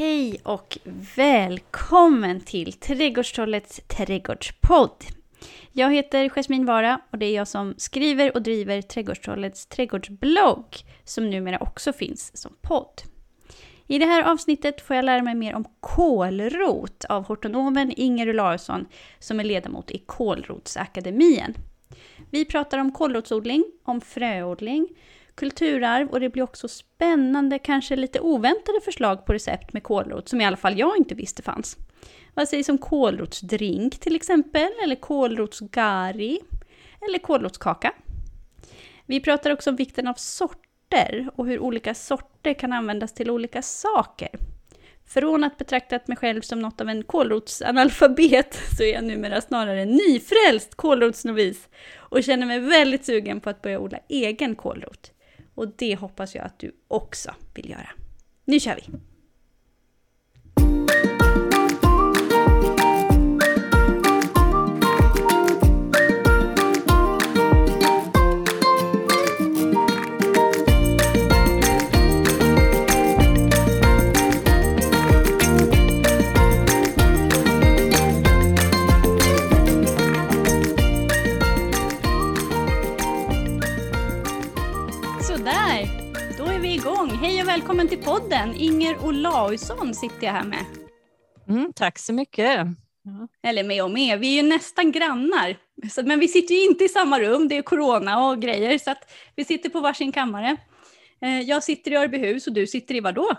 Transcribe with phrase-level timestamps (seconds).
[0.00, 0.78] Hej och
[1.16, 5.04] välkommen till Trädgårdstrollets trädgårdspodd.
[5.72, 11.30] Jag heter Jasmin Vara och det är jag som skriver och driver Trädgårdstrollets trädgårdsblogg som
[11.30, 13.02] numera också finns som podd.
[13.86, 18.86] I det här avsnittet får jag lära mig mer om kålrot av hortonomen Inger Olausson
[19.18, 21.54] som är ledamot i Kålrotsakademien.
[22.30, 24.88] Vi pratar om kålrotsodling, om fröodling,
[25.40, 30.40] kulturarv och det blir också spännande, kanske lite oväntade förslag på recept med kålrot som
[30.40, 31.76] i alla fall jag inte visste fanns.
[32.34, 36.40] Vad sägs om kålrotsdrink till exempel, eller kålrotsgari,
[37.08, 37.92] eller kålrotskaka?
[39.06, 43.62] Vi pratar också om vikten av sorter och hur olika sorter kan användas till olika
[43.62, 44.28] saker.
[45.06, 49.82] Från att betraktat mig själv som något av en kålrotsanalfabet så är jag numera snarare
[49.82, 55.12] en nyfrälst kålrotsnovis och känner mig väldigt sugen på att börja odla egen kålrot.
[55.60, 57.88] Och det hoppas jag att du också vill göra.
[58.44, 58.82] Nu kör vi!
[87.80, 88.54] Välkommen till podden.
[88.54, 90.64] Inger Olausson sitter jag här med.
[91.48, 92.66] Mm, tack så mycket.
[93.42, 95.56] Eller med och med, vi är ju nästan grannar.
[96.02, 99.12] Men vi sitter ju inte i samma rum, det är corona och grejer, så att
[99.36, 100.56] vi sitter på varsin kammare.
[101.22, 103.36] Eh, jag sitter i Örbyhus och du sitter i vad då?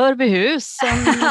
[0.00, 0.76] Örbyhus,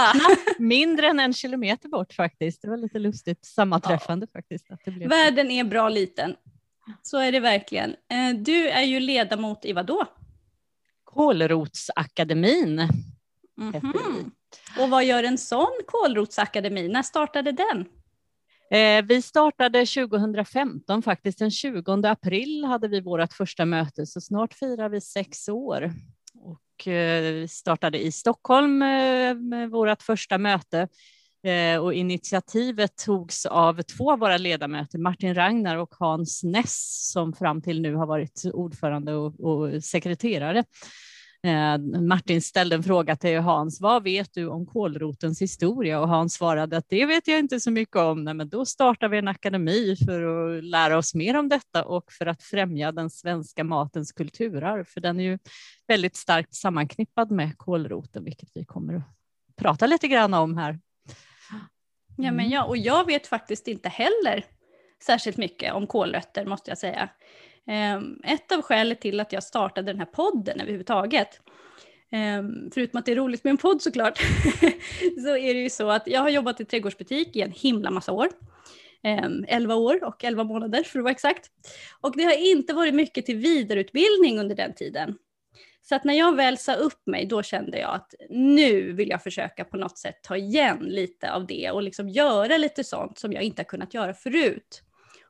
[0.60, 2.62] mindre än en kilometer bort faktiskt.
[2.62, 4.40] Det var lite lustigt sammanträffande ja.
[4.40, 4.72] faktiskt.
[4.72, 6.36] Att det blev Världen är bra liten.
[7.02, 7.90] Så är det verkligen.
[7.90, 10.08] Eh, du är ju ledamot i vad då?
[11.14, 12.80] Kålrotsakademin.
[12.80, 14.32] Mm -hmm.
[14.80, 16.88] Och vad gör en sån kålrotsakademi?
[16.88, 17.86] När startade den?
[18.72, 21.40] Eh, vi startade 2015 faktiskt.
[21.40, 25.94] Den 20 april hade vi vårt första möte, så snart firar vi sex år.
[26.34, 30.88] Och eh, vi startade i Stockholm med vårt första möte
[31.44, 37.34] Eh, och initiativet togs av två av våra ledamöter, Martin Ragnar och Hans Ness, som
[37.34, 40.64] fram till nu har varit ordförande och, och sekreterare.
[41.48, 46.00] Eh, Martin ställde en fråga till Hans, vad vet du om kålrotens historia?
[46.00, 49.10] Och Hans svarade att det vet jag inte så mycket om, Nej, men då startar
[49.10, 53.10] vi en akademi för att lära oss mer om detta och för att främja den
[53.10, 55.40] svenska matens kulturarv, för den är ju
[55.88, 59.04] väldigt starkt sammanknippad med kålroten, vilket vi kommer att
[59.56, 60.80] prata lite grann om här.
[62.18, 64.46] Ja, men ja, och jag vet faktiskt inte heller
[65.04, 67.10] särskilt mycket om kålrötter måste jag säga.
[67.68, 71.42] Ehm, ett av skälen till att jag startade den här podden överhuvudtaget,
[72.12, 74.18] ehm, förutom att det är roligt med en podd såklart,
[75.24, 78.12] så är det ju så att jag har jobbat i trädgårdsbutik i en himla massa
[78.12, 78.28] år.
[79.04, 81.52] 11 ehm, år och 11 månader för att vara exakt.
[82.02, 85.18] Och det har inte varit mycket till vidareutbildning under den tiden.
[85.82, 89.24] Så att när jag väl sa upp mig, då kände jag att nu vill jag
[89.24, 93.34] försöka på något sätt ta igen lite av det och liksom göra lite sånt som
[93.34, 94.84] jag inte har kunnat göra förut.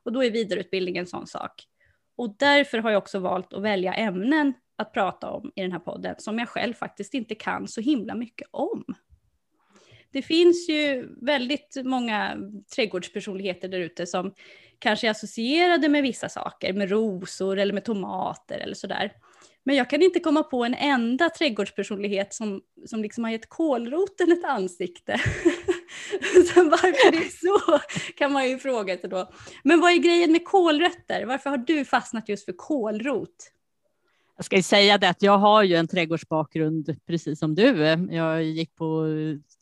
[0.03, 1.67] Och då är vidareutbildning en sån sak.
[2.15, 5.79] Och därför har jag också valt att välja ämnen att prata om i den här
[5.79, 8.83] podden som jag själv faktiskt inte kan så himla mycket om.
[10.11, 12.37] Det finns ju väldigt många
[12.75, 14.33] trädgårdspersonligheter där ute som
[14.79, 19.11] kanske är associerade med vissa saker, med rosor eller med tomater eller sådär.
[19.63, 24.31] Men jag kan inte komma på en enda trädgårdspersonlighet som, som liksom har gett kålroten
[24.31, 25.17] ett ansikte.
[26.53, 27.79] så varför det är så
[28.17, 29.31] kan man ju fråga sig då.
[29.63, 31.25] Men vad är grejen med kålrötter?
[31.25, 33.51] Varför har du fastnat just för kålrot?
[34.37, 37.77] Jag ska säga det att jag har ju en trädgårdsbakgrund precis som du.
[38.11, 39.05] Jag gick på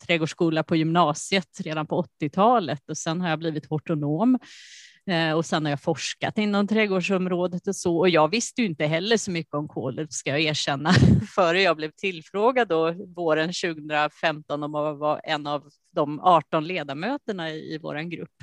[0.06, 4.38] trädgårdsskola på gymnasiet redan på 80-talet och sen har jag blivit hortonom
[5.10, 7.98] Eh, och sen har jag forskat inom trädgårdsområdet och så.
[7.98, 10.92] Och jag visste ju inte heller så mycket om kolet, ska jag erkänna,
[11.34, 17.50] före jag blev tillfrågad då våren 2015 om att vara en av de 18 ledamöterna
[17.50, 18.34] i, i vår grupp.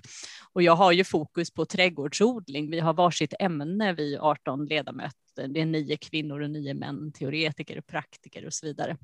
[0.53, 2.71] Och jag har ju fokus på trädgårdsodling.
[2.71, 5.47] Vi har varsitt ämne, vi 18 ledamöter.
[5.47, 8.97] Det är nio kvinnor och nio män, teoretiker, och praktiker och så vidare.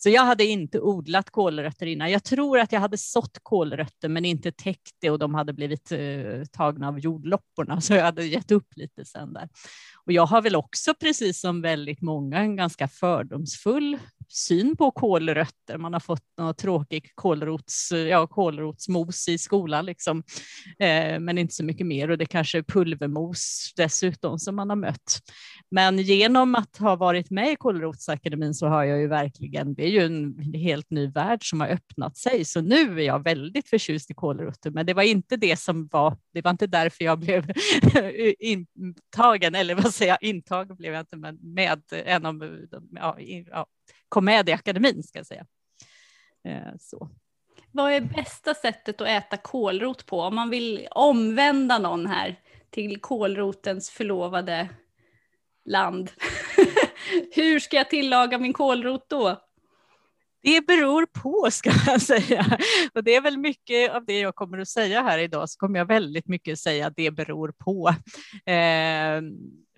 [0.00, 2.10] Så jag hade inte odlat kålrötter innan.
[2.10, 5.92] Jag tror att jag hade sått kålrötter men inte täckt det och de hade blivit
[5.92, 9.48] eh, tagna av jordlopporna så jag hade gett upp lite sen där.
[10.08, 15.78] Och jag har väl också precis som väldigt många en ganska fördomsfull syn på kålrötter.
[15.78, 20.22] Man har fått något tråkigt kålrots, ja, kålrotsmos i skolan, liksom.
[20.78, 22.10] Eh, men inte så mycket mer.
[22.10, 25.22] Och det kanske är pulvermos dessutom som man har mött.
[25.70, 29.90] Men genom att ha varit med i Kålrotsakademin så har jag ju verkligen, Det är
[29.90, 32.44] ju en helt ny värld som har öppnat sig.
[32.44, 36.16] Så nu är jag väldigt förtjust i kålrötter, men det var inte det som var,
[36.34, 37.52] det var inte därför jag blev
[38.38, 43.16] intagen, eller vad säger jag, intagen blev jag inte, men med en av, ja,
[43.50, 43.66] ja,
[44.08, 45.46] kom med i akademin ska jag säga.
[46.44, 47.10] Eh, så.
[47.72, 50.20] Vad är bästa sättet att äta kålrot på?
[50.20, 52.40] Om man vill omvända någon här
[52.70, 54.68] till kålrotens förlovade
[55.64, 56.10] land.
[57.34, 59.44] Hur ska jag tillaga min kålrot då?
[60.42, 62.58] Det beror på ska jag säga.
[62.94, 65.78] Och det är väl mycket av det jag kommer att säga här idag så kommer
[65.78, 67.88] jag väldigt mycket säga det beror på.
[68.50, 69.22] Eh,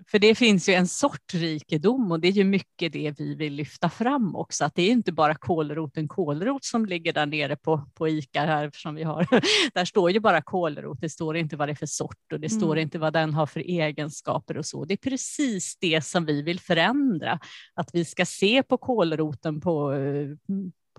[0.07, 3.89] för det finns ju en sortrikedom och det är ju mycket det vi vill lyfta
[3.89, 4.65] fram också.
[4.65, 8.71] Att det är inte bara kålroten kålrot som ligger där nere på, på ICA här
[8.75, 9.27] som vi har.
[9.75, 12.53] Där står ju bara kålrot, det står inte vad det är för sort och det
[12.53, 12.61] mm.
[12.61, 14.85] står inte vad den har för egenskaper och så.
[14.85, 17.39] Det är precis det som vi vill förändra.
[17.75, 19.93] Att vi ska se på kålroten på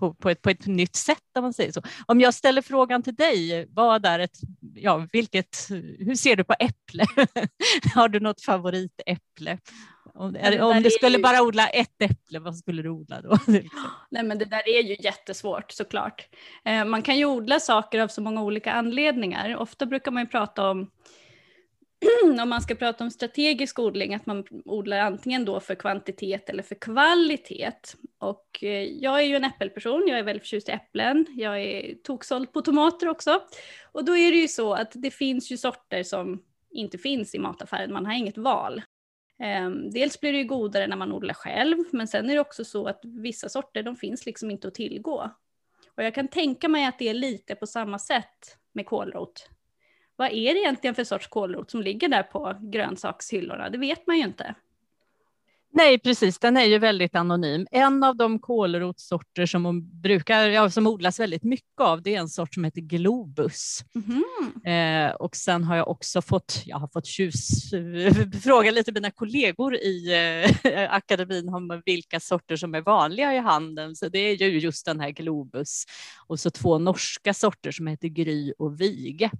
[0.02, 1.82] på, på, ett, på ett nytt sätt om man säger så.
[2.06, 4.38] Om jag ställer frågan till dig, vad är ett,
[4.74, 5.66] ja, vilket,
[5.98, 7.04] hur ser du på äpple?
[7.94, 9.58] Har du något favoritäpple?
[10.14, 11.22] Om, det, om du skulle ju...
[11.22, 13.38] bara odla ett äpple, vad skulle du odla då?
[14.10, 16.28] Nej men det där är ju jättesvårt såklart.
[16.64, 19.56] Eh, man kan ju odla saker av så många olika anledningar.
[19.56, 20.90] Ofta brukar man ju prata om
[22.42, 26.62] om man ska prata om strategisk odling, att man odlar antingen då för kvantitet eller
[26.62, 27.72] för kvalitet.
[28.18, 31.94] Och eh, jag är ju en äppelperson, jag är väldigt förtjust i äpplen, jag är
[31.94, 33.42] toksåld på tomater också.
[33.92, 37.38] Och då är det ju så att det finns ju sorter som inte finns i
[37.38, 38.82] mataffären, man har inget val.
[39.38, 42.64] Ehm, dels blir det ju godare när man odlar själv, men sen är det också
[42.64, 45.30] så att vissa sorter de finns liksom inte att tillgå.
[45.96, 49.48] Och jag kan tänka mig att det är lite på samma sätt med kålrot
[50.22, 53.70] vad är det egentligen för sorts kålrot som ligger där på grönsakshyllorna?
[53.70, 54.54] Det vet man ju inte.
[55.74, 56.38] Nej, precis.
[56.38, 57.66] Den är ju väldigt anonym.
[57.70, 62.28] En av de kålrotsorter som, brukar, ja, som odlas väldigt mycket av, det är en
[62.28, 63.84] sort som heter Globus.
[63.94, 65.08] Mm.
[65.10, 67.70] Eh, och sen har jag också fått, jag har fått tjus,
[68.44, 70.12] fråga lite mina kollegor i
[70.64, 73.96] eh, akademin om vilka sorter som är vanliga i handeln.
[73.96, 75.84] Så det är ju just den här Globus
[76.26, 79.30] och så två norska sorter som heter Gry och Vige.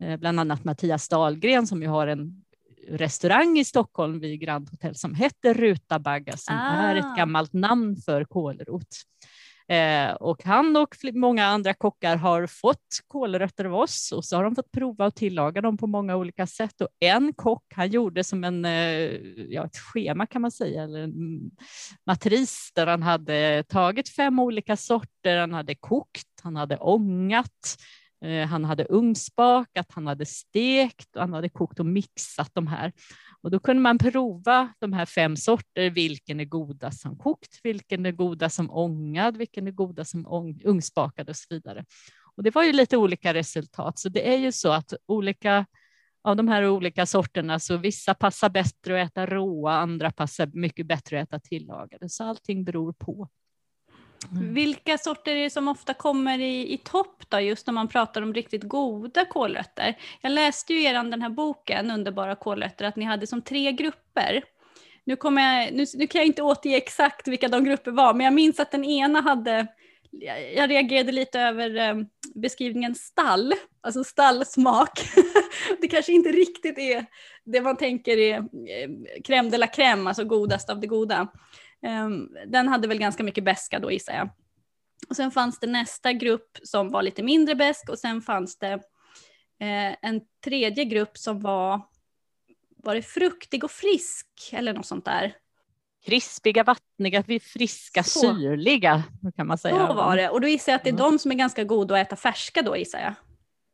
[0.03, 2.43] eh, bland annat Mattias Dahlgren som ju har en
[2.87, 6.71] restaurang i Stockholm vid Grand Hotel som heter Rutabagga som ah.
[6.71, 8.87] är ett gammalt namn för kålrot.
[9.69, 14.43] Eh, och han och många andra kockar har fått kålrötter av oss och så har
[14.43, 16.81] de fått prova att tillaga dem på många olika sätt.
[16.81, 19.11] Och en kock, han gjorde som en, eh,
[19.49, 21.41] ja, ett schema kan man säga, eller en
[22.05, 27.77] matris där han hade tagit fem olika sorter, han hade kokt, han hade ångat,
[28.21, 32.91] Eh, han hade ugnsbakat, han hade stekt och han hade kokt och mixat de här.
[33.41, 38.05] Och då kunde man prova de här fem sorter, vilken är godast som kokt, vilken
[38.05, 41.85] är godast som ångad, vilken är godast som ugnsbakad och så vidare.
[42.35, 45.65] Och det var ju lite olika resultat, så det är ju så att olika
[46.21, 50.87] av de här olika sorterna, så vissa passar bättre att äta råa, andra passar mycket
[50.87, 53.29] bättre att äta tillagade, så allting beror på.
[54.31, 54.53] Mm.
[54.53, 58.21] Vilka sorter är det som ofta kommer i, i topp då, just när man pratar
[58.21, 59.97] om riktigt goda kålrötter?
[60.21, 64.43] Jag läste ju er den här boken, Underbara kålrötter, att ni hade som tre grupper.
[65.03, 68.23] Nu, kommer jag, nu, nu kan jag inte återge exakt vilka de grupper var, men
[68.23, 69.67] jag minns att den ena hade
[70.55, 71.95] jag reagerade lite över eh,
[72.35, 74.99] beskrivningen stall, alltså stallsmak.
[75.81, 77.05] det kanske inte riktigt är
[77.45, 78.89] det man tänker är eh,
[79.23, 81.27] crème de la crème, alltså godast av det goda.
[81.87, 84.29] Um, den hade väl ganska mycket beska då gissar jag.
[85.09, 88.73] Och sen fanns det nästa grupp som var lite mindre besk och sen fanns det
[89.59, 91.81] eh, en tredje grupp som var,
[92.77, 95.35] var det fruktig och frisk eller något sånt där.
[96.05, 98.19] Krispiga, vattniga, friska, så.
[98.19, 99.03] syrliga
[99.35, 99.87] kan man säga.
[99.87, 101.11] Så var det och då gissar jag att det är mm.
[101.11, 103.13] de som är ganska goda att äta färska då gissar jag.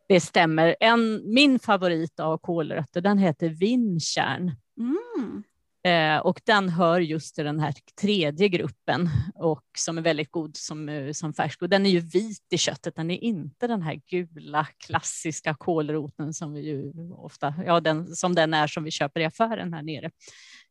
[0.08, 0.76] Det stämmer.
[0.80, 4.52] En, min favorit av kålrötter den heter vinkärn.
[4.78, 5.44] Mm.
[5.86, 10.58] Eh, och den hör just till den här tredje gruppen och som är väldigt god
[10.58, 11.62] som, eh, som färsk.
[11.62, 16.34] Och den är ju vit i köttet, den är inte den här gula klassiska kålroten
[16.34, 19.82] som vi ju ofta, ja den, som den är som vi köper i affären här
[19.82, 20.12] nere.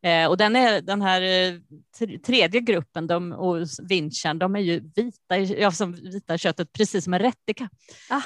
[0.04, 4.80] Eh, och den, är, den här eh, tredje gruppen de, och vinchan, de är ju
[4.94, 7.68] vita, ja, som vita köttet, precis som en rättika.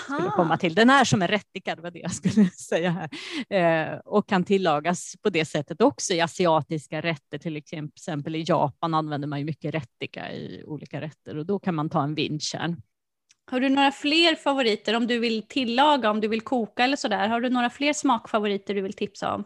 [0.04, 0.74] Skulle komma till.
[0.74, 3.92] Den är som en rättika, det var det jag skulle säga här.
[3.92, 8.94] Eh, och kan tillagas på det sättet också i asiatiska rätter, till exempel i Japan
[8.94, 12.82] använder man ju mycket rättika i olika rätter och då kan man ta en vinchan.
[13.50, 17.28] Har du några fler favoriter om du vill tillaga, om du vill koka eller sådär?
[17.28, 19.44] Har du några fler smakfavoriter du vill tipsa om?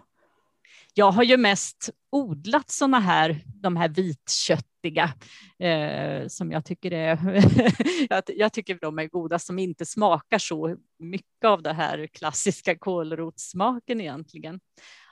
[0.94, 5.14] Jag har ju mest odlat sådana här, de här vitköttiga
[5.58, 7.18] eh, som jag tycker är,
[8.38, 14.00] jag, tycker de är goda som inte smakar så mycket av den här klassiska kålrotssmaken
[14.00, 14.60] egentligen.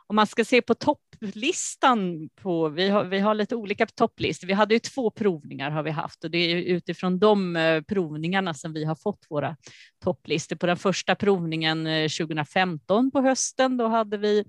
[0.06, 4.46] Om man ska se på topplistan på, vi har, vi har lite olika topplistor.
[4.46, 8.54] Vi hade ju två provningar har vi haft och det är utifrån de eh, provningarna
[8.54, 9.56] som vi har fått våra
[10.04, 10.56] topplistor.
[10.56, 14.44] På den första provningen eh, 2015 på hösten, då hade vi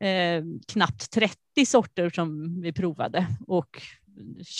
[0.00, 3.82] eh, knappt 30 sorter som vi provade och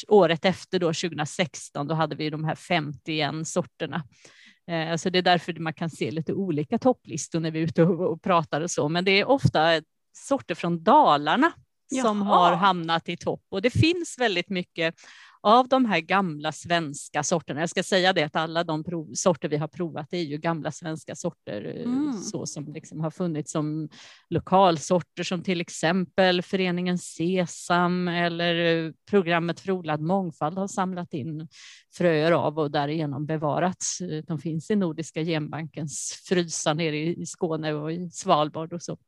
[0.09, 4.05] året efter då 2016 då hade vi de här 51 sorterna.
[4.71, 7.83] Eh, så det är därför man kan se lite olika topplistor när vi är ute
[7.83, 11.53] och, och pratar och så, men det är ofta sorter från Dalarna
[11.89, 12.03] Jaha.
[12.03, 14.95] som har hamnat i topp och det finns väldigt mycket
[15.49, 17.61] av de här gamla svenska sorterna.
[17.61, 20.73] Jag ska säga det att alla de prov, sorter vi har provat är ju gamla
[20.73, 22.13] svenska sorter eh, mm.
[22.13, 23.89] så som liksom har funnits som
[24.31, 31.49] lokalsorter som till exempel föreningen Sesam eller eh, programmet för odlad mångfald har samlat in
[31.95, 33.99] fröer av och därigenom bevarats.
[34.27, 38.99] De finns i Nordiska genbankens frysar nere i Skåne och i Svalbard och så.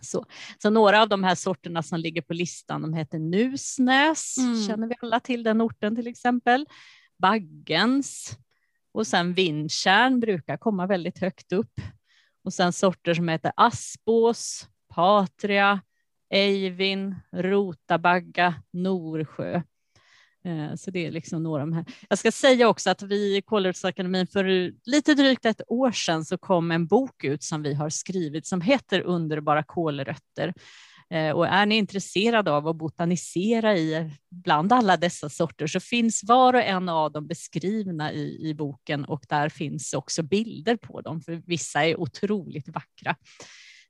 [0.00, 0.26] Så,
[0.62, 4.66] så några av de här sorterna som ligger på listan, de heter Nusnäs, mm.
[4.66, 6.66] känner vi alla till den orten till exempel.
[7.18, 8.38] Baggens
[8.92, 11.72] och sen Vindtjärn brukar komma väldigt högt upp.
[12.44, 15.80] Och sen sorter som heter Aspås, Patria,
[16.30, 19.62] Eivin, Rotabagga, Norsjö.
[20.44, 21.84] Eh, så det är liksom några av de här.
[22.08, 26.38] Jag ska säga också att vi i Kålrötsakademin för lite drygt ett år sedan så
[26.38, 30.54] kom en bok ut som vi har skrivit som heter Underbara kålrötter.
[31.10, 36.24] Eh, och är ni intresserade av att botanisera i bland alla dessa sorter så finns
[36.24, 41.00] var och en av dem beskrivna i, i boken och där finns också bilder på
[41.00, 43.16] dem, för vissa är otroligt vackra.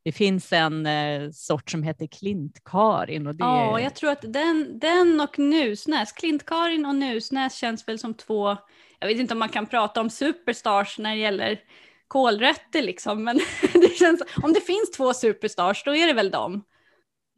[0.05, 3.27] Det finns en eh, sort som heter klintkarin.
[3.27, 7.99] Och det ja, jag tror att den, den och Nusnäs, klintkarin och Nusnäs känns väl
[7.99, 8.57] som två,
[8.99, 11.61] jag vet inte om man kan prata om superstars när det gäller
[12.09, 13.41] kålrötter liksom, men
[13.73, 16.65] det känns, om det finns två superstars då är det väl dem.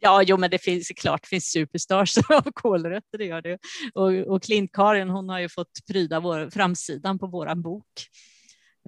[0.02, 3.58] Ja, jo, men det finns klart det finns superstars av kålrötter, det gör det.
[3.94, 7.86] Och, och Klint-Karin, hon har ju fått pryda vår, framsidan på våran bok.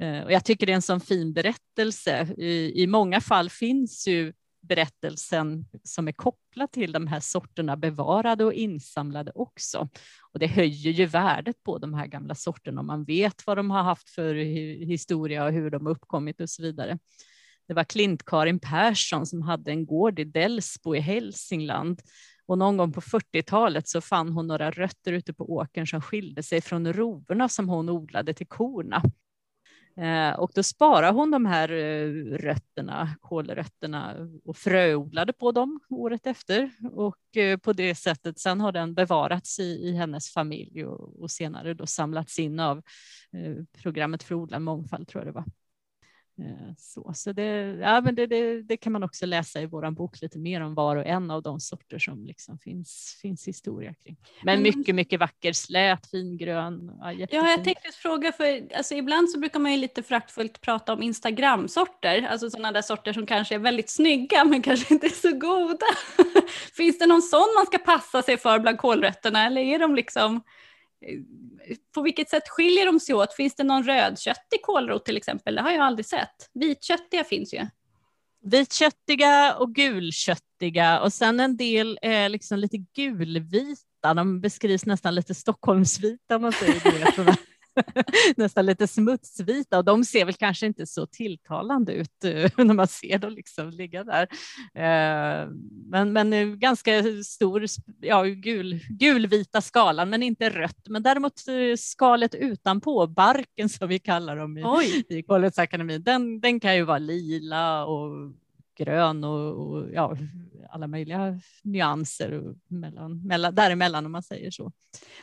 [0.01, 2.35] Eh, och jag tycker det är en sån fin berättelse.
[2.39, 4.33] I, I många fall finns ju
[4.63, 9.89] berättelsen som är kopplad till de här sorterna bevarade och insamlade också.
[10.33, 13.71] Och det höjer ju värdet på de här gamla sorterna om man vet vad de
[13.71, 14.35] har haft för
[14.85, 16.99] historia och hur de har uppkommit och så vidare.
[17.69, 22.03] Det var Klint-Karin Persson som hade en gård i Delsbo i Hälsingland
[22.47, 26.43] och någon gång på 40-talet så fann hon några rötter ute på åkern som skilde
[26.43, 29.03] sig från rovorna som hon odlade till korna.
[29.97, 32.09] Eh, och då sparade hon de här eh,
[32.39, 36.71] rötterna, kålrötterna och fröodlade på dem året efter.
[36.93, 41.31] Och eh, på det sättet sen har den bevarats i, i hennes familj och, och
[41.31, 42.79] senare då samlats in av
[43.33, 45.45] eh, programmet för odlad mångfald tror jag det var.
[46.39, 49.91] Eh, så, så det, ja, men det, det, det, kan man också läsa i vår
[49.91, 53.95] bok lite mer om var och en av de sorter som liksom finns, finns historia
[53.95, 54.17] kring.
[54.43, 54.63] Men mm.
[54.63, 56.93] mycket, mycket vacker, slät, fingrön.
[57.01, 60.93] Ja, ja, jag tänkte fråga, för alltså, ibland så brukar man ju lite föraktfullt prata
[60.93, 65.11] om Instagram-sorter, alltså sådana där sorter som kanske är väldigt snygga men kanske inte är
[65.11, 65.87] så goda.
[66.77, 70.43] finns det någon sån man ska passa sig för bland kålrötterna eller är de liksom
[71.95, 73.35] på vilket sätt skiljer de sig åt?
[73.35, 75.55] Finns det någon rödköttig kålrot till exempel?
[75.55, 76.51] Det har jag aldrig sett.
[76.55, 77.67] Vitköttiga finns ju.
[78.45, 84.15] Vitköttiga och gulköttiga och sen en del är liksom lite gulvita.
[84.15, 87.37] De beskrivs nästan lite Stockholmsvita om man säger det.
[88.37, 92.89] nästan lite smutsvita och de ser väl kanske inte så tilltalande ut eh, när man
[92.89, 94.23] ser dem liksom ligga där.
[94.75, 95.49] Eh,
[95.89, 97.65] men, men ganska stor,
[98.01, 100.89] ja, gul, gulvita skalan, men inte rött.
[100.89, 105.05] Men däremot eh, skalet utanpå, barken som vi kallar dem i, Oj.
[105.09, 108.33] i Kolhetsakademin, den, den kan ju vara lila och
[108.75, 110.17] grön och, och ja,
[110.71, 114.73] alla möjliga nyanser mellan, mellan, däremellan om man säger så.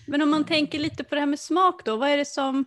[0.06, 2.66] Men om man tänker lite på det här med smak då, vad är det som,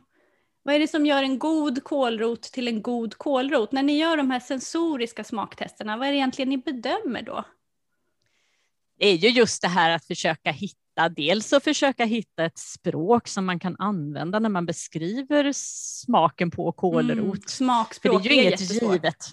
[0.63, 3.73] vad är det som gör en god kålrot till en god kålrot?
[3.73, 7.45] När ni gör de här sensoriska smaktesterna, vad är det egentligen ni bedömer då?
[8.99, 13.29] Det är ju just det här att försöka hitta, dels att försöka hitta ett språk
[13.29, 17.19] som man kan använda när man beskriver smaken på kålrot.
[17.19, 19.33] Mm, smakspråk För det är ju inget givet.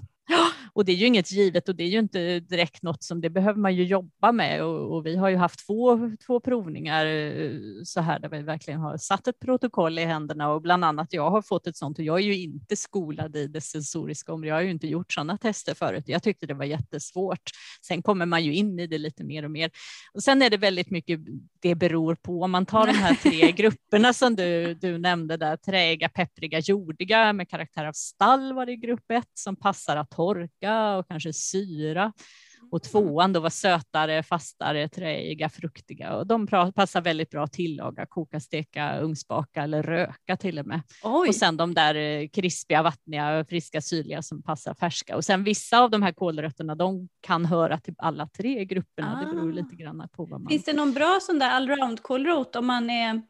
[0.74, 3.30] Och det är ju inget givet och det är ju inte direkt något som det
[3.30, 7.52] behöver man ju jobba med och, och vi har ju haft två, två provningar eh,
[7.84, 11.30] så här där vi verkligen har satt ett protokoll i händerna och bland annat jag
[11.30, 14.50] har fått ett sånt och jag är ju inte skolad i det sensoriska området.
[14.50, 16.04] Jag har ju inte gjort sådana tester förut.
[16.08, 17.50] Jag tyckte det var jättesvårt.
[17.88, 19.72] Sen kommer man ju in i det lite mer och mer.
[20.14, 21.20] Och sen är det väldigt mycket
[21.60, 22.42] det beror på.
[22.42, 27.34] Om man tar de här tre grupperna som du, du nämnde där, träiga, peppriga, jordiga
[27.34, 31.34] med karaktär av stall var det i grupp ett som passar att torka och kanske
[31.34, 32.14] syra.
[32.72, 38.06] Och tvåan då var sötare, fastare, träiga, fruktiga och de passar väldigt bra att tillaga,
[38.06, 40.82] koka, steka, ugnsbaka eller röka till och med.
[41.04, 41.30] Oj.
[41.30, 45.16] Och sen de där eh, krispiga, vattniga, friska, syrliga som passar färska.
[45.16, 49.18] Och sen vissa av de här kålrötterna, de kan höra till alla tre grupperna.
[49.18, 49.26] Ah.
[49.26, 49.54] Det beror ah.
[49.54, 50.50] lite grann på vad man...
[50.50, 53.22] Finns det någon bra sån där allround kålrot om man är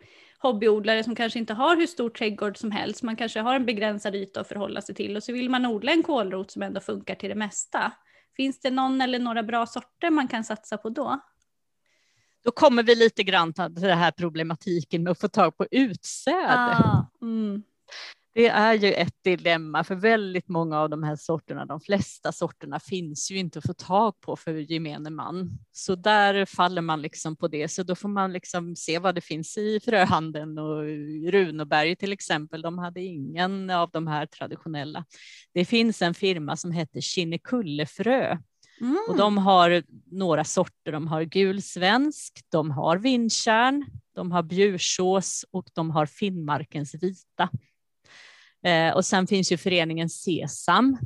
[0.41, 3.03] hobbyodlare som kanske inte har hur stor trädgård som helst.
[3.03, 5.91] Man kanske har en begränsad yta att förhålla sig till och så vill man odla
[5.91, 7.91] en kålrot som ändå funkar till det mesta.
[8.35, 11.19] Finns det någon eller några bra sorter man kan satsa på då?
[12.43, 16.47] Då kommer vi lite grann till den här problematiken med att få tag på utsäde.
[16.49, 17.63] Ah, mm.
[18.33, 21.65] Det är ju ett dilemma för väldigt många av de här sorterna.
[21.65, 25.49] De flesta sorterna finns ju inte att få tag på för gemene man.
[25.71, 27.67] Så där faller man liksom på det.
[27.67, 30.83] Så då får man liksom se vad det finns i fröhandeln och
[31.31, 32.61] Runoberg till exempel.
[32.61, 35.05] De hade ingen av de här traditionella.
[35.53, 38.37] Det finns en firma som heter Kinnekullefrö
[38.81, 38.97] Mm.
[39.09, 40.91] Och de har några sorter.
[40.91, 47.49] De har gul svensk, de har vindkärn, de har bjursås och de har Finnmarkens vita.
[48.63, 50.97] Eh, och sen finns ju föreningen Sesam.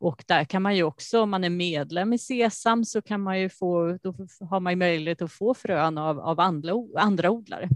[0.00, 3.40] Och där kan man ju också, om man är medlem i Sesam, så kan man
[3.40, 4.14] ju få, då
[4.50, 7.68] har man ju möjlighet att få frön av, av andra, andra odlare.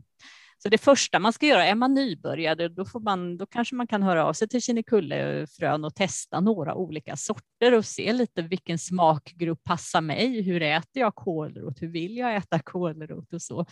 [0.62, 3.86] Så det första man ska göra, är man nybörjare, då, får man, då kanske man
[3.86, 8.78] kan höra av sig till Kinnekullefrön och testa några olika sorter och se lite vilken
[8.78, 10.42] smakgrupp passar mig.
[10.42, 11.82] Hur äter jag kålrot?
[11.82, 13.66] Hur vill jag äta kålrot och så?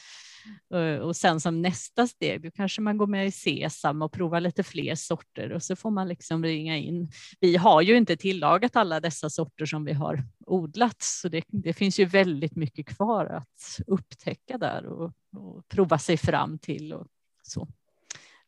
[0.75, 4.41] Eh, och sen som nästa steg, då kanske man går med i Sesam och provar
[4.41, 7.11] lite fler sorter och så får man liksom ringa in.
[7.41, 11.73] Vi har ju inte tillagat alla dessa sorter som vi har odlat, så det, det
[11.73, 17.07] finns ju väldigt mycket kvar att upptäcka där och, och prova sig fram till och
[17.43, 17.69] så.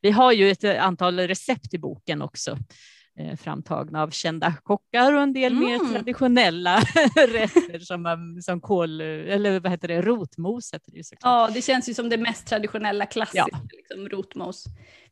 [0.00, 2.58] Vi har ju ett antal recept i boken också eh,
[3.40, 5.64] framtagna av kända kockar och en del mm.
[5.64, 6.76] mer traditionella
[7.16, 11.48] rätter som, som kål, eller vad heter det, rotmos heter det såklart.
[11.48, 13.60] Ja, det känns ju som det mest traditionella klassiska, ja.
[13.72, 14.64] liksom, rotmos.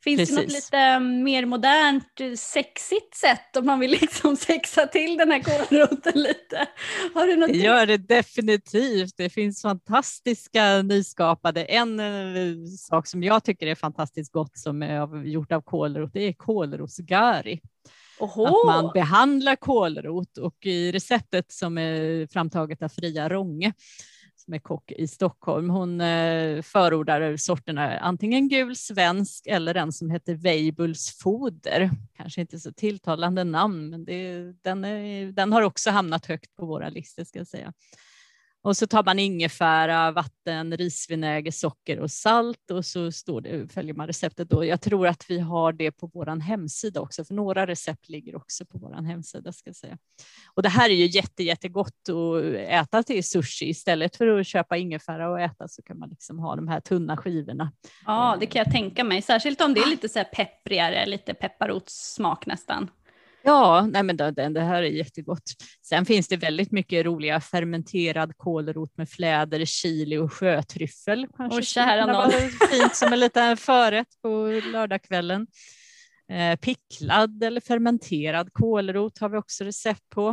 [0.04, 0.36] Finns Precis.
[0.36, 5.30] det något lite mm, mer modernt, sexigt sätt om man vill liksom sexa till den
[5.30, 6.66] här kålroten lite?
[7.14, 9.16] Har du något det gör det definitivt.
[9.16, 11.64] Det finns fantastiska nyskapade.
[11.64, 16.28] En eh, sak som jag tycker är fantastiskt gott som är gjort av kålrot, det
[16.28, 17.60] är kålrotsgari.
[18.20, 18.46] Oho.
[18.46, 23.72] Att man behandlar kålrot och i receptet som är framtaget av Fria Ronge
[24.36, 25.70] som är kock i Stockholm.
[25.70, 31.90] Hon eh, förordar sorterna antingen gul svensk eller den som heter Weibulls foder.
[32.16, 36.66] Kanske inte så tilltalande namn, men det, den, är, den har också hamnat högt på
[36.66, 37.72] våra listor ska jag säga.
[38.62, 43.94] Och så tar man ingefära, vatten, risvinäger, socker och salt och så står det, följer
[43.94, 44.50] man receptet.
[44.50, 44.64] Då.
[44.64, 48.64] Jag tror att vi har det på vår hemsida också, för några recept ligger också
[48.64, 49.52] på vår hemsida.
[49.52, 49.98] Ska säga.
[50.54, 53.68] Och det här är ju jätte, jättegott att äta till sushi.
[53.68, 57.16] Istället för att köpa ingefära och äta så kan man liksom ha de här tunna
[57.16, 57.72] skivorna.
[58.06, 59.22] Ja, det kan jag tänka mig.
[59.22, 62.90] Särskilt om det är lite så här pepprigare, lite pepparrotssmak nästan.
[63.42, 65.42] Ja, nej men det, det här är jättegott.
[65.82, 71.26] Sen finns det väldigt mycket roliga fermenterad kålrot med fläder, chili och sjötryffel.
[71.36, 72.30] Kanske och kära någon.
[72.70, 75.46] Fint som en liten förrätt på lördagskvällen.
[76.30, 80.28] Eh, picklad eller fermenterad kålrot har vi också recept på.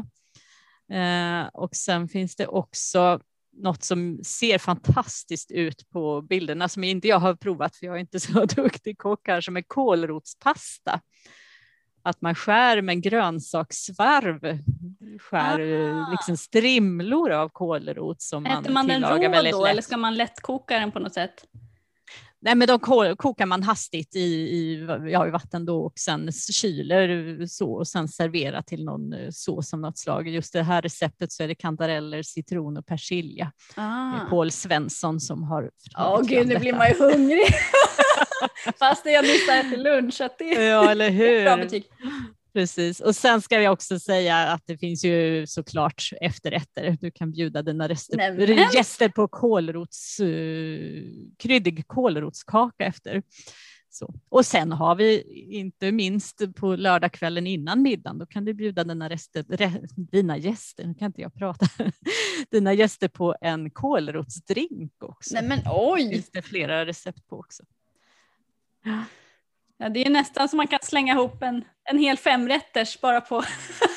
[0.93, 3.19] Eh, och sen finns det också
[3.57, 7.99] något som ser fantastiskt ut på bilderna som inte jag har provat för jag är
[7.99, 11.01] inte så duktig kock här som är kålrotspasta.
[12.07, 14.59] Att man skär med en grönsakssvarv,
[15.19, 16.11] skär ah.
[16.11, 19.71] liksom strimlor av kålrot som Äter man, man den rå då lätt.
[19.71, 21.45] eller ska man lättkoka den på något sätt?
[22.41, 22.79] Nej, men de
[23.15, 28.07] kokar man hastigt i, i, ja, i vatten då och sen kyler så och sen
[28.07, 30.27] serverar till någon eh, sås av något slag.
[30.27, 33.51] Just det här receptet så är det kantareller, citron och persilja.
[33.75, 34.11] Ah.
[34.11, 35.71] Det är Paul Svensson som har.
[35.97, 37.47] Åh oh, gud, nu blir man ju hungrig.
[38.79, 40.21] Fast jag nyss ätit lunch.
[40.21, 41.43] Att det ja, eller hur.
[41.43, 41.83] Bra betyg.
[42.53, 46.97] Precis, och sen ska jag också säga att det finns ju såklart efterrätter.
[47.01, 51.03] Du kan bjuda dina rester, gäster på kålrots, uh,
[51.37, 53.23] kryddig kålrotskaka efter.
[53.89, 54.13] Så.
[54.29, 55.21] Och sen har vi
[55.57, 60.85] inte minst på lördagskvällen innan middagen, då kan du bjuda dina, rester, re, dina gäster,
[60.85, 61.67] nu kan inte jag prata,
[62.51, 65.33] dina gäster på en kålrotsdrink också.
[65.33, 66.03] Nej men oj!
[66.03, 67.63] Det finns det flera recept på också.
[69.77, 73.43] Ja, det är nästan som man kan slänga ihop en, en hel femrätters bara på,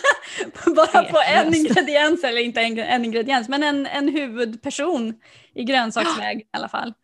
[0.77, 5.15] bara på en ingrediens, eller inte en, en ingrediens, men en, en huvudperson
[5.55, 6.95] i grönsaksväg i alla fall.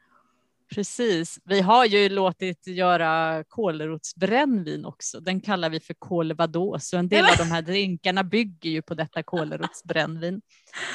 [0.75, 1.39] Precis.
[1.45, 5.21] Vi har ju låtit göra kålrotsbrännvin också.
[5.21, 6.89] Den kallar vi för kålvados.
[6.89, 10.43] Så en del av de här drinkarna bygger ju på detta kålrotsbrännvin.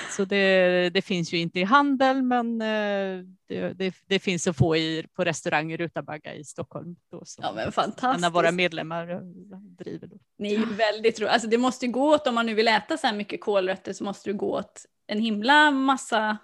[0.09, 4.57] Så det, det, finns ju inte i handel, men eh, det, det, det finns att
[4.57, 6.95] få i, på restauranger Rutabagga i Stockholm.
[7.11, 8.25] Då, ja, men fantastiskt.
[8.25, 9.19] Av våra medlemmar eh,
[9.57, 10.07] driver.
[10.07, 10.17] Då.
[10.37, 11.33] Ni är väldigt roligt.
[11.33, 13.93] Alltså det måste ju gå åt, om man nu vill äta så här mycket kålrötter
[13.93, 16.37] så måste det gå åt en himla massa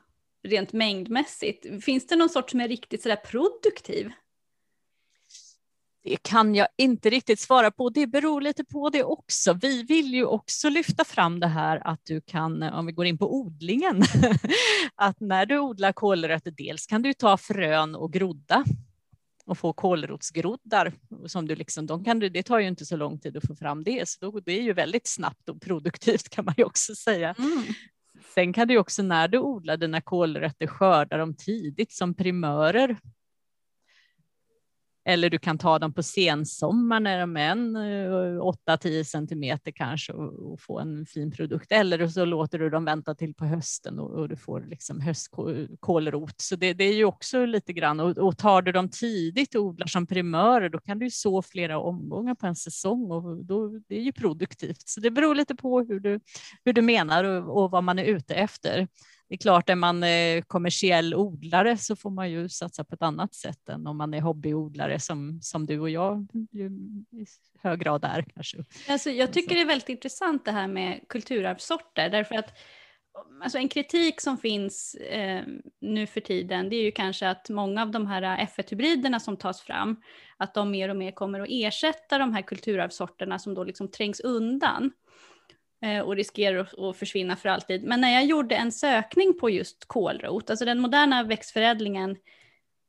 [0.43, 1.83] rent mängdmässigt.
[1.83, 4.11] Finns det någon sort som är riktigt sådär produktiv?
[6.03, 7.89] Det kan jag inte riktigt svara på.
[7.89, 9.53] Det beror lite på det också.
[9.53, 13.17] Vi vill ju också lyfta fram det här att du kan, om vi går in
[13.17, 14.03] på odlingen,
[14.95, 18.63] att när du odlar kålrötter, dels kan du ta frön och grodda
[19.45, 20.93] och få kålrotsgroddar.
[21.25, 23.83] Som du liksom, de kan det tar ju inte så lång tid att få fram
[23.83, 27.35] det, så då, det är ju väldigt snabbt och produktivt kan man ju också säga.
[27.37, 27.63] Mm.
[28.21, 32.97] Sen kan du också när du odlar dina kålrötter skörda dem tidigt som primörer
[35.07, 40.13] eller du kan ta dem på sensommar när de är en eh, 8-10 centimeter kanske
[40.13, 41.71] och, och, få en fin produkt.
[41.71, 46.41] Eller så låter du dem vänta till på hösten och, och du får liksom höstkålrot.
[46.41, 49.63] Så det, det, är ju också lite grann och, och tar du dem tidigt och
[49.63, 53.97] odlar som primörer då kan du så flera omgångar på en säsong och då, det
[53.97, 54.89] är ju produktivt.
[54.89, 56.19] Så det beror lite på hur du,
[56.65, 58.87] hur du menar och, och vad man är ute efter
[59.29, 63.01] det är klart, är man eh, kommersiell odlare så får man ju satsa på ett
[63.01, 66.27] annat sätt än om man är hobbyodlare som, som du och jag
[67.13, 67.25] i
[67.61, 68.25] hög grad är.
[68.33, 68.57] Kanske.
[68.89, 72.57] Alltså, jag tycker det är väldigt intressant det här med kulturarvssorter därför att
[73.43, 75.43] alltså en kritik som finns eh,
[75.81, 79.61] nu för tiden det är ju kanske att många av de här F1-hybriderna som tas
[79.61, 80.01] fram
[80.37, 84.19] att de mer och mer kommer att ersätta de här kulturarvssorterna som då liksom trängs
[84.19, 84.91] undan.
[85.81, 87.83] Eh, och riskerar att försvinna för alltid.
[87.83, 92.17] Men när jag gjorde en sökning på just kålrot, alltså den moderna växtförädlingen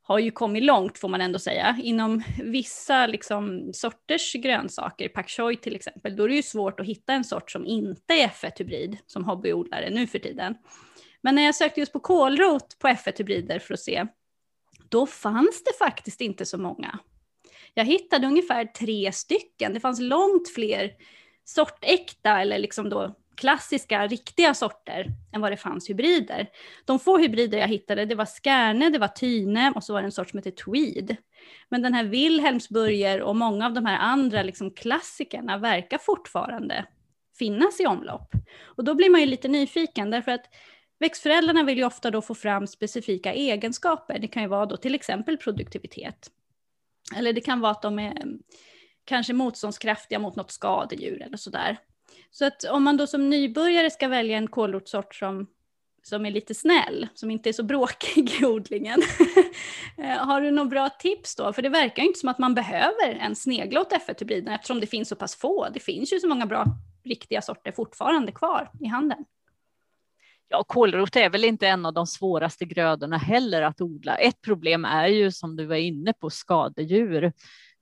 [0.03, 1.79] har ju kommit långt får man ändå säga.
[1.83, 6.87] Inom vissa liksom, sorters grönsaker, pak choi till exempel, då är det ju svårt att
[6.87, 10.55] hitta en sort som inte är F1-hybrid som hobbyodlare nu för tiden.
[11.21, 14.07] Men när jag sökte just på kålrot på F1-hybrider för att se,
[14.89, 16.99] då fanns det faktiskt inte så många.
[17.75, 20.93] Jag hittade ungefär tre stycken, det fanns långt fler
[21.49, 26.49] sortäkta eller liksom då klassiska, riktiga sorter än vad det fanns hybrider.
[26.85, 30.07] De få hybrider jag hittade, det var Skärne, det var Tyne och så var det
[30.07, 31.17] en sort som hette Tweed.
[31.69, 36.85] Men den här Wilhelmsburger och många av de här andra liksom klassikerna verkar fortfarande
[37.39, 38.31] finnas i omlopp.
[38.65, 40.45] Och då blir man ju lite nyfiken därför att
[41.01, 44.19] växtförädlarna vill ju ofta då få fram specifika egenskaper.
[44.19, 46.31] Det kan ju vara då till exempel produktivitet.
[47.17, 48.23] Eller det kan vara att de är
[49.09, 51.79] kanske motståndskraftiga mot något skadedjur eller sådär.
[52.31, 55.47] Så att om man då som nybörjare ska välja en kålrotssort som,
[56.03, 59.03] som är lite snäll, som inte är så bråkig i odlingen,
[59.99, 61.53] eh, har du några bra tips då?
[61.53, 64.87] För det verkar ju inte som att man behöver en snegla åt F1-hybriden eftersom det
[64.87, 65.69] finns så pass få.
[65.75, 66.65] Det finns ju så många bra
[67.05, 69.25] riktiga sorter fortfarande kvar i handeln.
[70.49, 74.17] Ja, kålrot är väl inte en av de svåraste grödorna heller att odla.
[74.17, 77.33] Ett problem är ju som du var inne på skadedjur.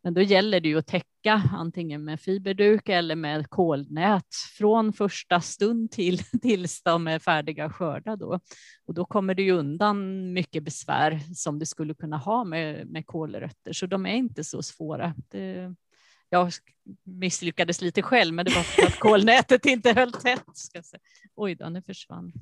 [0.07, 5.41] Men då gäller det ju att täcka antingen med fiberduk eller med kolnät från första
[5.41, 8.41] stund till tills de är färdiga att skörda då.
[8.87, 13.07] Och då kommer det ju undan mycket besvär som det skulle kunna ha med, med
[13.07, 15.15] kolrötter, så de är inte så svåra.
[15.29, 15.75] Det,
[16.31, 16.53] jag
[17.05, 20.45] misslyckades lite själv, men det var för att kolnätet inte höll tätt.
[20.55, 21.01] Ska säga.
[21.37, 22.33] Oj då, nu försvann.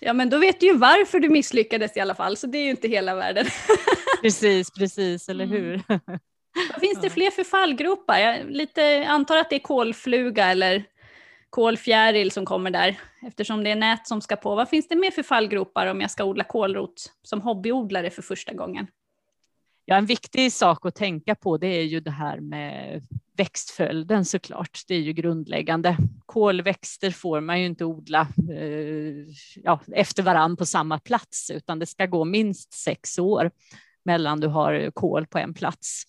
[0.00, 2.64] Ja, men då vet du ju varför du misslyckades i alla fall, så det är
[2.64, 3.46] ju inte hela världen.
[4.22, 5.56] precis, precis, eller mm.
[5.56, 5.82] hur?
[5.88, 6.18] Mm.
[6.72, 8.18] Vad finns det fler för fallgropar?
[8.18, 10.84] Jag lite, antar att det är kolfluga eller
[11.50, 14.54] kolfjäril som kommer där, eftersom det är nät som ska på.
[14.54, 18.54] Vad finns det mer för fallgropar om jag ska odla kålrot som hobbyodlare för första
[18.54, 18.86] gången?
[19.84, 23.02] Ja, en viktig sak att tänka på det är ju det här med
[23.36, 24.80] växtföljden såklart.
[24.88, 25.96] Det är ju grundläggande.
[26.26, 31.86] Kolväxter får man ju inte odla eh, ja, efter varann på samma plats, utan det
[31.86, 33.50] ska gå minst sex år
[34.06, 36.02] mellan du har kol på en plats.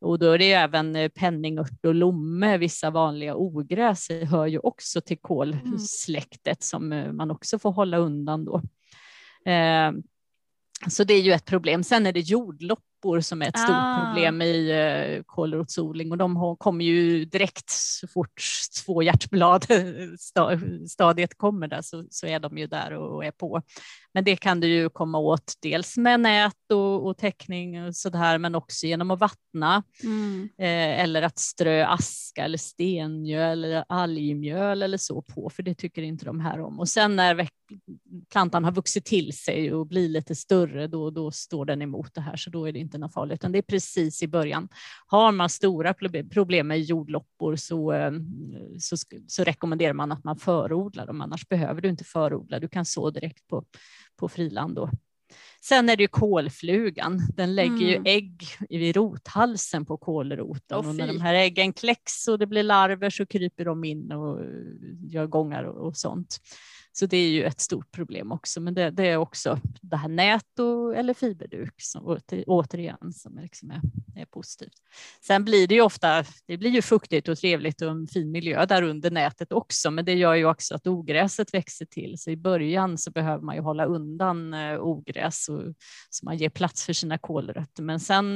[0.00, 5.18] Och då är det även penningört och lomme, vissa vanliga ogräs hör ju också till
[5.18, 6.56] kolsläktet mm.
[6.60, 8.56] som man också får hålla undan då.
[9.50, 9.92] Eh,
[10.88, 11.84] så det är ju ett problem.
[11.84, 14.04] Sen är det jordlopp läppor som är ett stort ah.
[14.04, 18.42] problem i uh, kålrotsodling och de kommer ju direkt så fort
[18.84, 19.66] två hjärtblad
[20.88, 23.62] stadiet kommer där så, så är de ju där och, är på.
[24.14, 28.38] Men det kan du ju komma åt dels med nät och, och täckning och sådär
[28.38, 30.48] men också genom att vattna mm.
[30.58, 36.02] eh, eller att strö aska eller stenmjöl eller algmjöl eller så på för det tycker
[36.02, 36.80] inte de här om.
[36.80, 37.34] Och sen när
[38.30, 42.20] plantan har vuxit till sig och blir lite större då, då står den emot det
[42.20, 44.68] här så då är det inte något farligt utan det är precis i början.
[45.06, 45.94] Har man stora
[46.30, 48.12] problem med jordloppor så, eh,
[48.80, 52.60] så, så rekommenderar man att man förodlar dem annars behöver du inte förodla.
[52.60, 53.64] Du kan så direkt på,
[54.16, 54.90] på friland då.
[55.60, 57.20] Sen är det ju kolflugan.
[57.36, 57.88] Den lägger mm.
[57.88, 62.46] ju ägg i rothalsen på kålroten oh, och när de här äggen kläcks och det
[62.46, 64.40] blir larver så kryper de in och
[65.10, 66.40] gör gångar och, och sånt.
[66.98, 70.08] Så det är ju ett stort problem också, men det, det är också det här
[70.08, 73.80] nät och, eller fiberduk som åter, återigen som liksom är,
[74.20, 74.72] är positivt.
[75.26, 78.66] Sen blir det ju ofta, det blir ju fuktigt och trevligt och en fin miljö
[78.66, 82.18] där under nätet också, men det gör ju också att ogräset växer till.
[82.18, 85.62] Så i början så behöver man ju hålla undan eh, ogräs och,
[86.10, 87.82] så man ger plats för sina kolrötter.
[87.82, 88.26] Men sen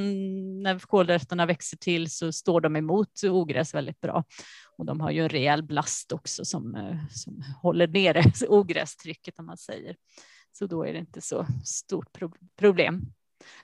[0.62, 4.24] när kolrötterna växer till så står de emot ogräs väldigt bra
[4.80, 9.46] och de har ju en rejäl blast också som, eh, som håller nere ogrästrycket om
[9.46, 9.96] man säger.
[10.52, 13.12] Så då är det inte så stort pro problem.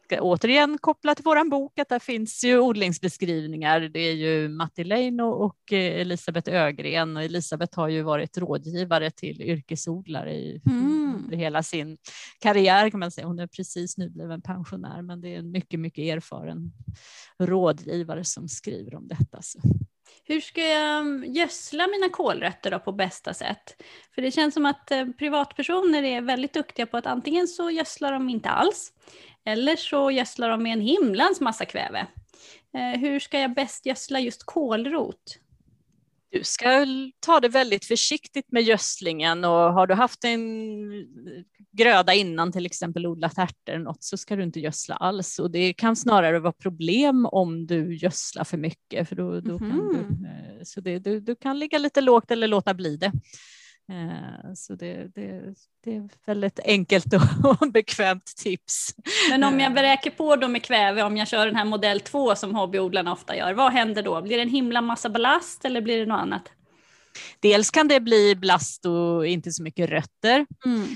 [0.00, 3.80] Jag ska återigen koppla till vår bok att där finns ju odlingsbeskrivningar.
[3.80, 9.10] Det är ju Matti Leino och eh, Elisabeth Ögren och Elisabeth har ju varit rådgivare
[9.10, 11.30] till yrkesodlare i mm.
[11.32, 11.98] hela sin
[12.38, 13.26] karriär kan man säga.
[13.26, 16.72] Hon är precis nybliven pensionär men det är en mycket, mycket erfaren
[17.38, 19.42] rådgivare som skriver om detta.
[19.42, 19.58] Så
[20.24, 23.82] hur ska jag mm, gödsla mina kolrötter då på bästa sätt?
[24.14, 28.12] För det känns som att eh, privatpersoner är väldigt duktiga på att antingen så gödslar
[28.12, 28.92] de inte alls,
[29.44, 32.06] eller så gödslar de med en himlans massa kväve.
[32.74, 35.38] Eh, hur ska jag bäst gödsla just kolrot?
[36.38, 36.86] Du ska
[37.20, 40.50] ta det väldigt försiktigt med gödslingen och har du haft en
[41.72, 45.38] gröda innan, till exempel odlat ärtor eller något, så ska du inte gödsla alls.
[45.38, 49.70] Och det kan snarare vara problem om du gödslar för mycket, för då, då mm.
[49.70, 50.24] kan du, mhm.
[50.24, 53.12] eh, så det, du, du kan ligga lite lågt eller låta bli det.
[53.88, 57.06] Eh, så det, det, det, är väldigt enkelt
[57.44, 58.94] och bekvämt tips.
[59.30, 62.34] Men om jag beräker på då med kväve, om jag kör den här modell 2
[62.34, 64.22] som hobbyodlarna ofta gör, vad händer då?
[64.22, 66.52] Blir det en himla massa ballast eller blir det något annat?
[67.40, 70.46] Dels kan det bli blast och inte så mycket rötter.
[70.64, 70.86] Mm.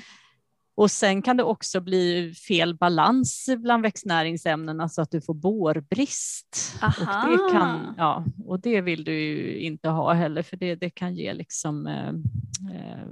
[0.75, 6.79] Och sen kan det också bli fel balans bland växtnäringsämnena så att du får bårbrist.
[6.83, 10.91] Och det, kan, ja, och det vill du ju inte ha heller för det, det
[10.91, 12.13] kan ge liksom eh,
[12.75, 13.07] eh,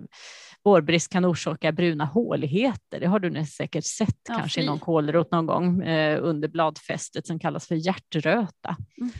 [0.65, 3.01] Vårbrist kan orsaka bruna håligheter.
[3.01, 7.27] Det har du säkert sett ja, kanske i någon kålrot någon gång eh, under bladfästet
[7.27, 8.77] som kallas för hjärtröta.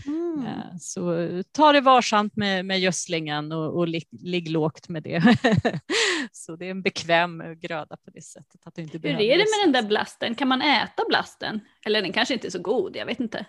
[0.07, 0.47] Mm.
[0.47, 1.13] Eh, så
[1.53, 5.23] ta det varsamt med, med gödslingen och, och ligg, ligg lågt med det.
[6.33, 8.61] så det är en bekväm gröda på det sättet.
[8.65, 10.35] Att du inte Hur är det med den där blasten?
[10.35, 11.61] Kan man äta blasten?
[11.87, 13.47] Eller den kanske inte är så god, jag vet inte.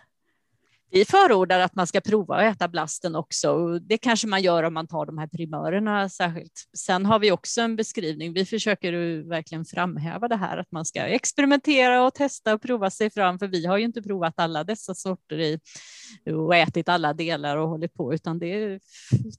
[0.91, 3.79] Vi förordar att man ska prova att äta blasten också.
[3.79, 6.69] Det kanske man gör om man tar de här primörerna särskilt.
[6.77, 8.33] Sen har vi också en beskrivning.
[8.33, 13.09] Vi försöker verkligen framhäva det här att man ska experimentera och testa och prova sig
[13.09, 15.59] fram, för vi har ju inte provat alla dessa sorter i
[16.31, 18.79] och ätit alla delar och hållit på, utan det,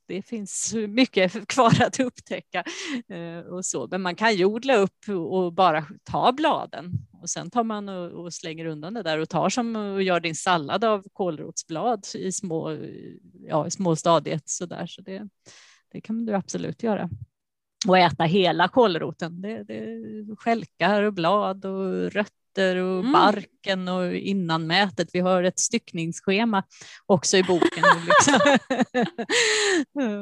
[0.06, 2.64] det finns mycket kvar att upptäcka
[3.08, 3.88] eh, och så.
[3.90, 8.24] Men man kan ju odla upp och bara ta bladen och sen tar man och,
[8.24, 12.33] och, slänger undan det där och tar som och gör din sallad av kålrotsblad i
[12.33, 12.76] små,
[13.48, 14.87] ja, i små stadiet så där.
[14.87, 15.28] Så det,
[15.92, 17.11] det kan du absolut göra.
[17.88, 19.42] Och äta hela kålroten.
[19.42, 20.02] Det, det
[20.38, 23.12] skälkar och blad och rött rötter och mm.
[23.12, 25.08] barken och innanmätet.
[25.12, 26.62] Vi har ett styckningsschema
[27.06, 27.84] också i boken.
[28.06, 28.58] Liksom.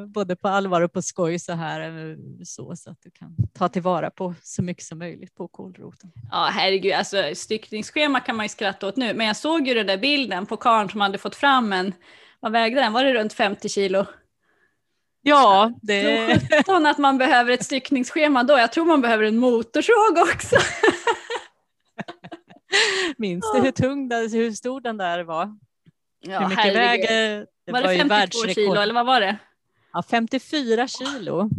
[0.13, 4.09] Både på allvar och på skoj så här så, så att du kan ta tillvara
[4.09, 6.11] på så mycket som möjligt på kålroten.
[6.31, 9.87] Ja herregud, alltså styckningsschema kan man ju skratta åt nu, men jag såg ju den
[9.87, 11.93] där bilden på karln som hade fått fram en,
[12.39, 14.05] vad vägde den, var det runt 50 kilo?
[15.21, 16.39] Ja, det...
[16.65, 18.57] Tror att man behöver ett styckningsschema då.
[18.57, 20.55] Jag tror man behöver en motorsåg också.
[23.17, 25.57] Minns du hur tung, hur stor den där var?
[26.19, 27.45] Ja, hur mycket väger?
[27.65, 29.37] Det var, var det 52 kilo eller vad var det?
[29.93, 31.49] Ja, 54 kilo.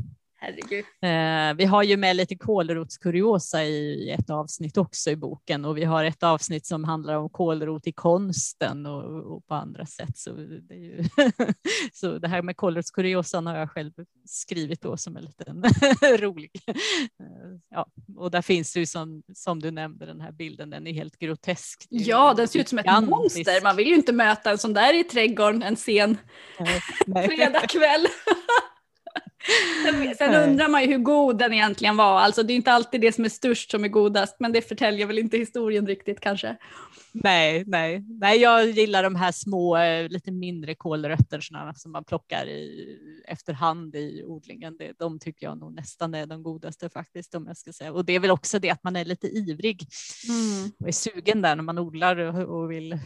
[0.42, 0.84] Herregud.
[1.02, 5.84] Eh, vi har ju med lite kålrotskuriosa i ett avsnitt också i boken och vi
[5.84, 10.18] har ett avsnitt som handlar om kålrot i konsten och, och på andra sätt.
[10.18, 11.04] Så det, ju
[11.92, 13.92] så det här med kålrotskuriosan har jag själv
[14.24, 15.64] skrivit då som en liten
[16.18, 16.50] rolig.
[16.66, 20.86] Eh, ja, och där finns det ju som, som du nämnde den här bilden, den
[20.86, 21.86] är helt grotesk.
[21.88, 23.62] Ja, den ser ut som ett monster.
[23.62, 26.18] Man vill ju inte möta en sån där i trädgården en sen
[27.26, 28.06] fredagkväll.
[30.18, 32.20] Sen, undrar man ju hur god den egentligen var.
[32.20, 35.06] Alltså det är inte alltid det som är störst som är godast, men det förtäljer
[35.06, 36.56] väl inte historien riktigt kanske.
[37.12, 42.46] Nej, nej, nej, jag gillar de här små, eh, lite mindre kålrötterna som man plockar
[42.46, 44.76] i efterhand i odlingen.
[44.76, 47.92] Det, de tycker jag nog nästan är de godaste faktiskt, om jag ska säga.
[47.92, 49.86] Och det är väl också det att man är lite ivrig
[50.28, 50.72] mm.
[50.78, 52.98] och är sugen där när man odlar och vill,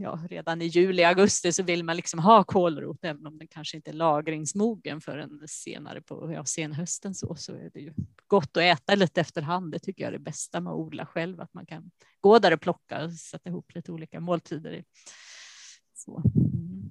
[0.00, 3.76] ja, redan i juli, augusti så vill man liksom ha kålrot, även om den kanske
[3.76, 7.92] inte är lagringsmogen förrän senare på ja, senhösten så, så är det ju
[8.26, 9.72] gott att äta lite efterhand.
[9.72, 11.90] Det tycker jag är det bästa med att odla själv, att man kan
[12.26, 14.84] gå där och plocka och sätta ihop lite olika måltider.
[15.94, 16.16] Så.
[16.16, 16.90] Mm.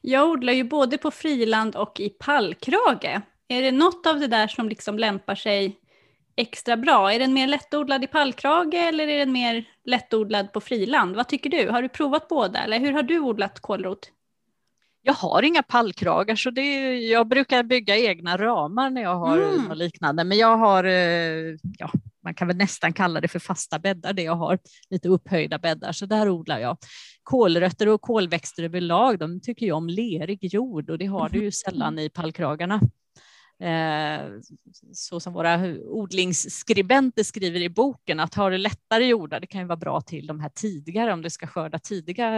[0.00, 3.20] Jag odlar ju både på friland och i pallkrage.
[3.48, 5.80] Är det något av det där som liksom lämpar sig
[6.36, 7.12] extra bra?
[7.12, 11.16] Är den mer lättodlad i pallkrage eller är den mer lättodlad på friland?
[11.16, 11.70] Vad tycker du?
[11.70, 14.10] Har du provat båda eller hur har du odlat kålrot?
[15.06, 19.64] Jag har inga pallkragar så det, jag brukar bygga egna ramar när jag har mm.
[19.64, 20.24] något liknande.
[20.24, 21.90] Men jag har, eh, ja,
[22.24, 24.58] man kan väl nästan kalla det för fasta bäddar det jag har,
[24.90, 26.76] lite upphöjda bäddar, så där odlar jag.
[27.22, 31.52] Kålrötter och kolväxter överlag, de tycker ju om lerig jord och det har du ju
[31.52, 32.80] sällan i pallkragarna.
[33.60, 34.20] Eh,
[34.92, 39.66] så som våra odlingsskribenter skriver i boken, att har du lättare jordar, det kan ju
[39.66, 42.30] vara bra till de här tidigare om du ska skörda tidiga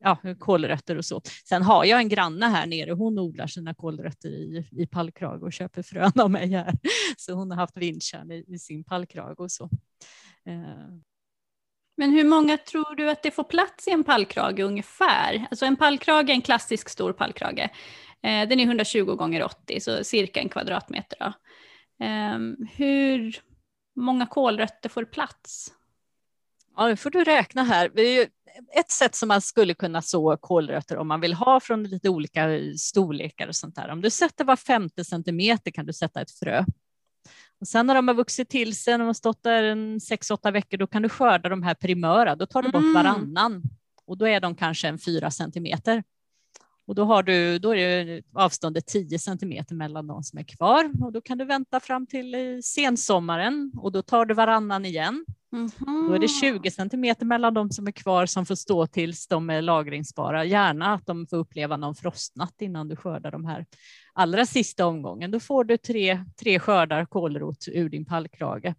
[0.00, 1.22] ja, kålrötter och så.
[1.44, 5.52] Sen har jag en granne här nere, hon odlar sina kålrötter i, i pallkrage och
[5.52, 6.72] köper frön av mig här.
[7.16, 9.64] Så hon har haft vindkärn i, i sin pallkrage och så.
[10.46, 10.98] Eh.
[11.96, 15.46] Men hur många tror du att det får plats i en pallkrage ungefär?
[15.50, 17.68] Alltså en pallkrage är en klassisk stor pallkrage.
[18.22, 21.18] Eh, den är 120 gånger 80, så cirka en kvadratmeter.
[21.18, 21.26] Då.
[22.04, 22.38] Eh,
[22.76, 23.40] hur
[23.96, 25.72] många kålrötter får plats?
[26.76, 27.88] Ja, nu får du räkna här
[28.76, 32.48] ett sätt som man skulle kunna så kålrötter om man vill ha från lite olika
[32.78, 33.88] storlekar och sånt där.
[33.88, 36.64] Om du sätter var femte centimeter kan du sätta ett frö.
[37.60, 40.30] Och sen när de har vuxit till sig, när de har stått där en sex,
[40.30, 42.36] åtta veckor, då kan du skörda de här primöra.
[42.36, 42.94] Då tar du bort mm.
[42.94, 43.62] varannan
[44.06, 46.02] och då är de kanske en fyra centimeter.
[46.86, 50.90] Och då, har du, då är det avståndet 10 centimeter mellan de som är kvar
[51.04, 55.24] och då kan du vänta fram till sensommaren och då tar du varannan igen.
[55.52, 56.08] Mm -hmm.
[56.08, 59.50] Då är det 20 centimeter mellan de som är kvar som får stå tills de
[59.50, 60.44] är lagringsbara.
[60.44, 63.66] Gärna att de får uppleva någon frostnatt innan du skördar de här
[64.12, 65.30] allra sista omgången.
[65.30, 68.74] Då får du tre, tre skördar kålrot ur din pallkrage.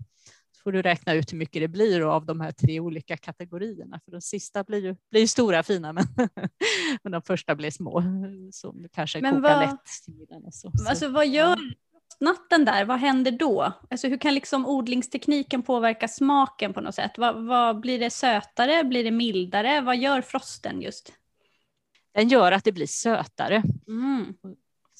[0.52, 4.00] Så får du räkna ut hur mycket det blir av de här tre olika kategorierna.
[4.06, 6.06] För de sista blir ju blir stora fina, men,
[7.04, 8.04] men de första blir små.
[8.52, 9.70] Som kanske men kokar vad,
[10.42, 10.72] lätt så.
[10.90, 11.58] Alltså, vad gör
[12.22, 13.74] natten där, vad händer då?
[13.90, 17.12] Alltså hur kan liksom odlingstekniken påverka smaken på något sätt?
[17.18, 19.82] Vad, vad, blir det sötare, blir det mildare?
[19.82, 21.14] Vad gör frosten just?
[22.14, 23.64] Den gör att det blir sötare.
[23.88, 24.34] Mm.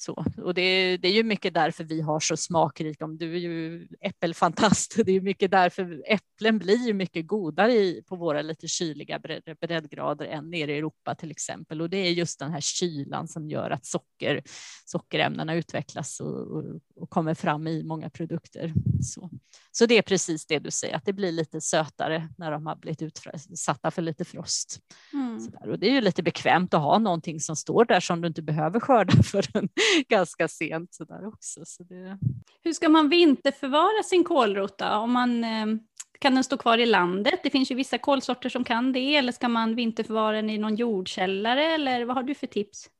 [0.04, 3.38] Så, och det, det, är ju mycket därför vi har så smakrika, om du är
[3.38, 8.68] ju äppelfantast, det är mycket därför äpplen blir ju mycket godare i, på våra lite
[8.68, 9.20] kyliga
[9.60, 11.80] breddgrader än nere i Europa till exempel.
[11.80, 14.42] Och det är just den här kylan som gör att socker,
[14.84, 16.64] sockerämnena utvecklas och, och,
[16.96, 18.72] och kommer fram i många produkter.
[19.02, 19.30] Så.
[19.72, 22.76] så det är precis det du säger, att det blir lite sötare när de har
[22.76, 24.80] blivit utsatta för lite frost.
[25.12, 25.72] Mm.
[25.72, 28.42] Och det är ju lite bekvämt att ha någonting som står där som du inte
[28.42, 29.68] behöver skörda förrän
[30.08, 31.60] ganska sent så där också.
[31.64, 32.18] Så det...
[32.64, 34.86] Hur ska man vinterförvara sin kålrot då?
[34.86, 35.66] Om man eh,
[36.18, 37.40] Kan den stå kvar i landet?
[37.42, 39.16] Det finns ju vissa kolsorter som kan det.
[39.16, 41.64] Eller ska man vinterförvara den i någon jordkällare?
[41.64, 42.90] Eller vad har du för tips?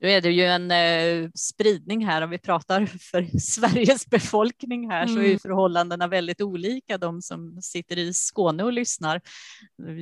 [0.00, 5.02] Nu är det ju en eh, spridning här om vi pratar för Sveriges befolkning här
[5.02, 5.14] mm.
[5.14, 5.38] så är mm.
[5.38, 6.98] förhållandena väldigt olika.
[6.98, 9.20] De som sitter i Skåne och lyssnar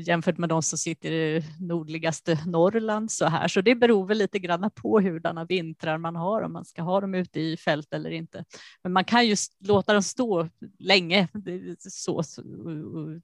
[0.07, 3.49] jämfört med de som sitter i nordligaste Norrland så här.
[3.49, 7.01] Så det beror väl lite grann på hurdana vintrar man har om man ska ha
[7.01, 8.45] dem ute i fält eller inte.
[8.83, 11.29] Men man kan ju låta dem stå länge
[11.79, 12.43] så, så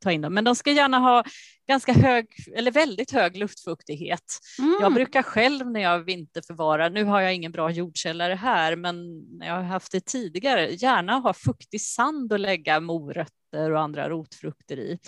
[0.01, 0.35] ta in dem.
[0.35, 1.25] Men de ska gärna ha
[1.68, 4.38] ganska hög eller väldigt hög luftfuktighet.
[4.58, 4.78] Mm.
[4.80, 9.46] Jag brukar själv när jag vinterförvarar, nu har jag ingen bra jordkällare här, men när
[9.46, 14.76] jag har haft det tidigare, gärna ha fuktig sand och lägga morötter och andra rotfrukter
[14.76, 14.98] i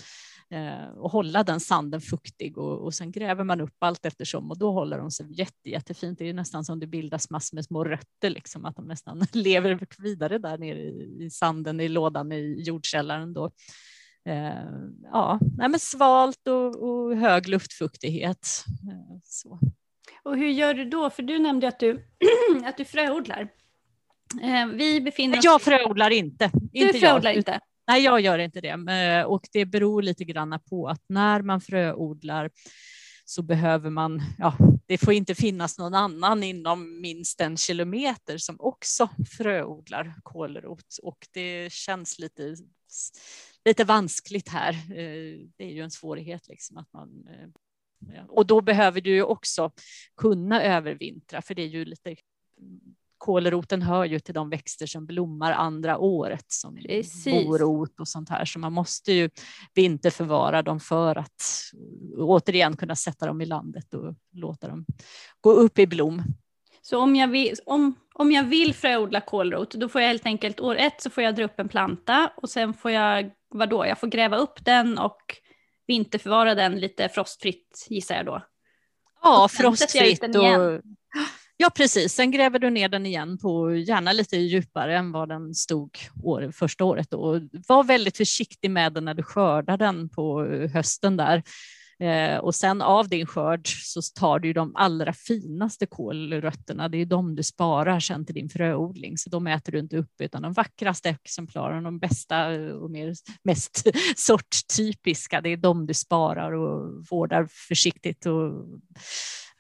[0.51, 4.59] eh, och hålla den sanden fuktig och, och sen gräver man upp allt eftersom och
[4.59, 6.19] då håller de sig jätte, jättefint.
[6.19, 9.87] Det är nästan som det bildas massor med små rötter, liksom, att de nästan lever
[9.99, 13.33] vidare där nere i, i sanden i lådan i jordkällaren.
[13.33, 13.51] Då.
[14.27, 14.65] Eh,
[15.03, 18.65] ja, men svalt och, och hög luftfuktighet.
[18.91, 19.59] Eh, så.
[20.23, 21.11] Och hur gör du då?
[21.11, 22.07] För du nämnde att du,
[22.65, 23.49] att du fröodlar.
[24.43, 25.45] Eh, vi befinner oss...
[25.45, 26.51] Jag fröodlar inte.
[26.73, 27.37] Du inte fröodlar jag.
[27.37, 27.61] inte?
[27.87, 29.25] Nej, jag gör inte det.
[29.25, 32.51] Och det beror lite grann på att när man fröodlar
[33.25, 34.57] så behöver man, ja,
[34.87, 39.09] det får inte finnas någon annan inom minst en kilometer som också
[39.39, 42.57] fröodlar kålrot och det känns lite
[43.65, 44.73] lite vanskligt här.
[44.73, 47.49] Eh, det är ju en svårighet liksom att man eh,
[48.29, 49.71] och då behöver du ju också
[50.17, 52.17] kunna övervintra, för det är ju lite
[53.19, 56.79] Kålroten hör ju till de växter som blommar andra året som
[57.27, 59.31] morot och sånt här, så man måste ju
[59.75, 61.43] vinterförvara dem för att
[62.19, 64.85] återigen kunna sätta dem i landet och låta dem
[65.41, 66.23] gå upp i blom.
[66.87, 70.61] Så om jag vill, om, om jag vill fröodla kålrot, då får jag helt enkelt
[70.61, 73.99] år ett så får jag dra upp en planta och sen får jag, vadå, jag
[74.01, 75.21] får gräva upp den och
[75.87, 78.43] vinterförvara den lite frostfritt gissar jag då.
[79.23, 80.81] Ja, frostfritt och...
[81.57, 82.13] Ja, precis.
[82.13, 85.91] Sen gräver du ner den igen på gärna lite djupare än vad den stod
[86.23, 87.11] år, första året.
[87.11, 87.41] Då.
[87.69, 91.43] Var väldigt försiktig med den när du skördar den på hösten där.
[91.99, 96.89] Eh, och sen av din skörd så tar du de allra finaste kålrötterna.
[96.89, 100.21] Det är de du sparar sen till din fröodling, så de äter du inte upp
[100.21, 103.15] utan de vackraste exemplaren, de bästa och mer,
[103.45, 103.87] mest
[104.17, 108.53] sorttypiska, det är de du sparar och vårdar försiktigt och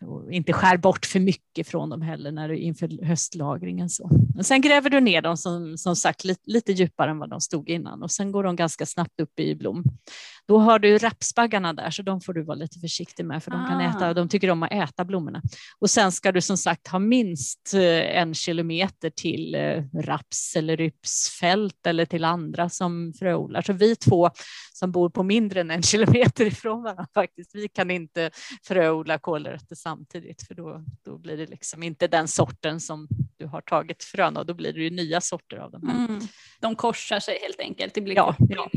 [0.06, 3.88] och inte skär bort för mycket från dem heller när du inför höstlagringen.
[3.88, 4.10] Så.
[4.38, 7.40] Och sen gräver du ner dem som, som sagt lite, lite djupare än vad de
[7.40, 9.84] stod innan och sen går de ganska snabbt upp i blom.
[10.46, 13.66] Då har du rapsbaggarna där så de får du vara lite försiktig med för de
[13.66, 14.14] kan äta, ah.
[14.14, 15.42] de tycker om att äta blommorna.
[15.78, 20.76] Och sen ska du som sagt ha minst eh, en kilometer till eh, raps eller
[20.76, 23.62] rypsfält eller till andra som fröodlar.
[23.62, 24.30] Så vi två
[24.72, 28.30] som bor på mindre än en kilometer ifrån varandra faktiskt, vi kan inte
[28.62, 33.60] fröodla kålrötter samtidigt för då, då blir det liksom inte den sorten som du har
[33.60, 35.90] tagit frön och då blir det ju nya sorter av dem.
[35.90, 36.20] Mm.
[36.60, 38.70] De korsar sig helt enkelt, det blir ja, ja.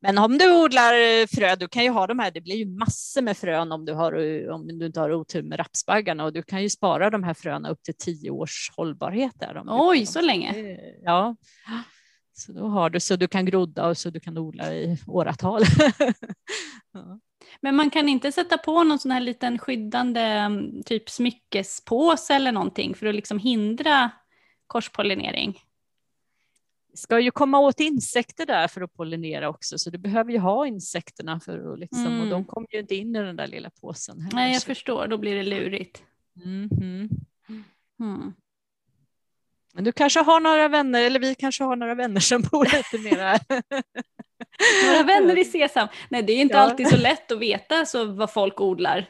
[0.00, 3.22] Men om du odlar frö, du kan ju ha de här, det blir ju massor
[3.22, 4.12] med frön om du, har,
[4.50, 7.70] om du inte har otur med rapsbaggarna och du kan ju spara de här fröna
[7.70, 9.32] upp till tio års hållbarhet.
[9.40, 10.78] Där, Oj, så länge?
[11.02, 11.36] Ja,
[12.32, 15.62] så då har du så du kan grodda och så du kan odla i åratal.
[16.92, 17.20] ja.
[17.60, 22.52] Men man kan inte sätta på någon sån här liten skyddande mm, typ smyckespåse eller
[22.52, 24.10] någonting för att liksom hindra
[24.66, 25.58] korspollinering?
[26.94, 30.66] Ska ju komma åt insekter där för att pollinera också, så du behöver ju ha
[30.66, 32.20] insekterna för att liksom, mm.
[32.20, 34.20] och de kommer ju inte in i den där lilla påsen.
[34.20, 34.66] Heller, Nej, jag så.
[34.66, 36.02] förstår, då blir det lurigt.
[36.44, 36.68] Mm.
[38.00, 38.32] Mm.
[39.74, 42.98] Men du kanske har några vänner, eller vi kanske har några vänner som bor lite
[42.98, 43.38] mera...
[44.86, 45.88] några vänner i Sesam.
[46.08, 46.60] Nej, det är inte ja.
[46.60, 49.06] alltid så lätt att veta så vad folk odlar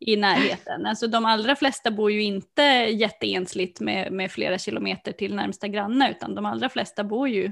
[0.00, 0.86] i närheten.
[0.86, 6.10] Alltså de allra flesta bor ju inte jätteensligt med, med flera kilometer till närmsta granne
[6.10, 7.44] utan de allra flesta bor ju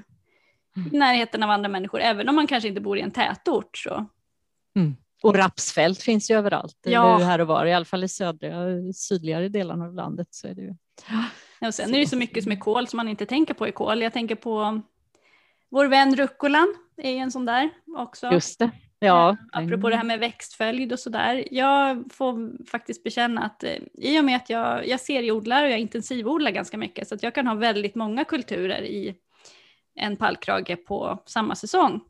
[0.77, 0.95] mm.
[0.95, 3.77] i närheten av andra människor även om man kanske inte bor i en tätort.
[3.77, 4.07] Så.
[4.77, 4.97] Mm.
[5.23, 7.19] Och rapsfält finns ju överallt, ja.
[7.19, 8.53] här och var, i alla fall i södra,
[8.95, 10.29] sydligare delarna av landet.
[10.31, 10.75] Så är det ju.
[11.61, 13.69] Ja, och sen är det så mycket som är kol som man inte tänker på
[13.69, 14.03] i kol.
[14.03, 14.83] Jag tänker på
[15.71, 18.33] vår vän rucolan är en sån där också.
[18.33, 18.71] Just det.
[18.99, 19.31] Ja.
[19.31, 21.45] Eh, apropå det här med växtföljd och sådär.
[21.51, 25.79] Jag får faktiskt bekänna att eh, i och med att jag, jag serieodlar och jag
[25.79, 29.15] intensivodlar ganska mycket så att jag kan ha väldigt många kulturer i
[29.95, 32.01] en pallkrage på samma säsong.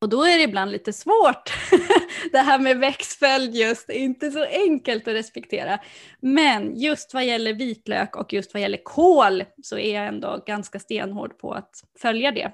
[0.00, 1.52] Och då är det ibland lite svårt.
[2.32, 5.78] det här med växtföljd just, inte så enkelt att respektera.
[6.20, 10.78] Men just vad gäller vitlök och just vad gäller kål så är jag ändå ganska
[10.78, 12.52] stenhård på att följa det.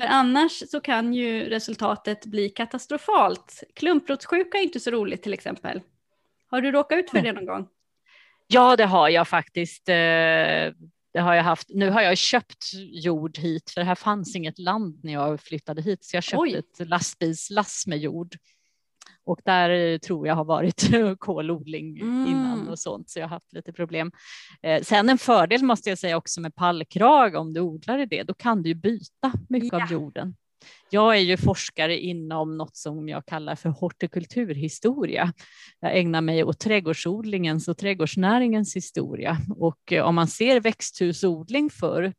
[0.00, 3.62] För annars så kan ju resultatet bli katastrofalt.
[3.74, 5.80] Klumprotssjuka är inte så roligt till exempel.
[6.50, 7.68] Har du råkat ut för det någon gång?
[8.46, 9.88] Ja, det har jag faktiskt.
[9.88, 9.94] Eh,
[11.12, 11.68] det har jag haft.
[11.68, 16.04] Nu har jag köpt jord hit, för här fanns inget land när jag flyttade hit,
[16.04, 16.54] så jag köpte Oj.
[16.54, 18.36] ett lastbilslass med jord.
[19.30, 22.26] Och där eh, tror jag har varit kolodling mm.
[22.26, 24.12] innan och sånt, så jag har haft lite problem.
[24.62, 28.22] Eh, sen en fördel måste jag säga också med pallkrag, om du odlar i det,
[28.22, 29.82] då kan du ju byta mycket ja.
[29.82, 30.34] av jorden.
[30.90, 35.32] Jag är ju forskare inom något som jag kallar för hortikulturhistoria.
[35.80, 42.12] Jag ägnar mig åt trädgårdsodlingens och trädgårdsnäringens historia och eh, om man ser växthusodling för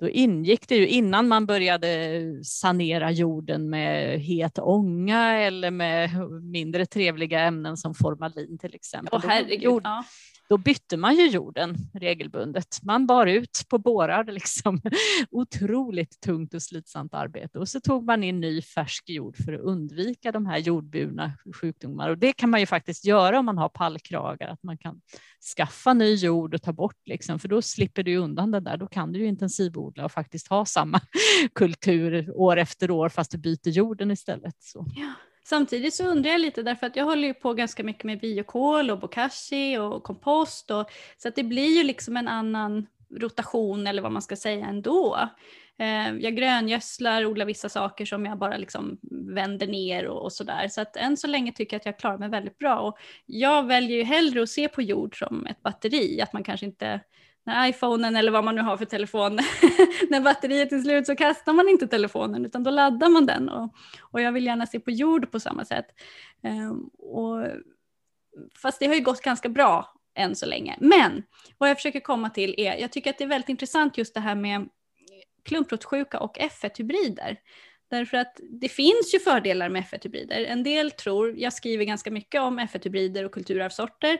[0.00, 6.10] då ingick det ju innan man började sanera jorden med het ånga eller med
[6.42, 9.18] mindre trevliga ämnen som formalin till exempel.
[9.18, 10.04] Oh, herregud, ja
[10.50, 12.78] då bytte man ju jorden regelbundet.
[12.82, 14.80] Man bar ut på bårar, liksom.
[15.30, 17.58] otroligt tungt och slitsamt arbete.
[17.58, 22.10] Och så tog man in ny färsk jord för att undvika de här jordburna sjukdomar.
[22.10, 25.00] Och det kan man ju faktiskt göra om man har pallkragar, att man kan
[25.56, 28.76] skaffa ny jord och ta bort, liksom, för då slipper du undan det där.
[28.76, 31.00] Då kan du ju intensivodla och faktiskt ha samma
[31.54, 34.56] kultur år efter år, fast du byter jorden istället.
[34.58, 34.86] Så.
[34.96, 35.29] Ja.
[35.50, 38.90] Samtidigt så undrar jag lite därför att jag håller ju på ganska mycket med biokol
[38.90, 42.86] och bokashi och kompost och, så att det blir ju liksom en annan
[43.20, 45.18] rotation eller vad man ska säga ändå.
[45.78, 48.98] Eh, jag gröngödslar, odlar vissa saker som jag bara liksom
[49.34, 50.68] vänder ner och, och sådär.
[50.68, 52.80] Så att än så länge tycker jag att jag klarar mig väldigt bra.
[52.80, 56.66] Och jag väljer ju hellre att se på jord som ett batteri, att man kanske
[56.66, 57.00] inte
[57.46, 59.36] när iPhonen eller vad man nu har för telefon,
[60.10, 63.48] när batteriet är slut så kastar man inte telefonen utan då laddar man den.
[63.48, 65.86] Och, och jag vill gärna se på jord på samma sätt.
[66.42, 67.46] Um, och,
[68.54, 70.76] fast det har ju gått ganska bra än så länge.
[70.80, 71.22] Men
[71.58, 74.20] vad jag försöker komma till är, jag tycker att det är väldigt intressant just det
[74.20, 74.68] här med
[75.44, 77.36] klumprotsjuka och F1-hybrider.
[77.90, 80.44] Därför att det finns ju fördelar med F1-hybrider.
[80.46, 84.18] En del tror, jag skriver ganska mycket om F1-hybrider och kulturarvsorter,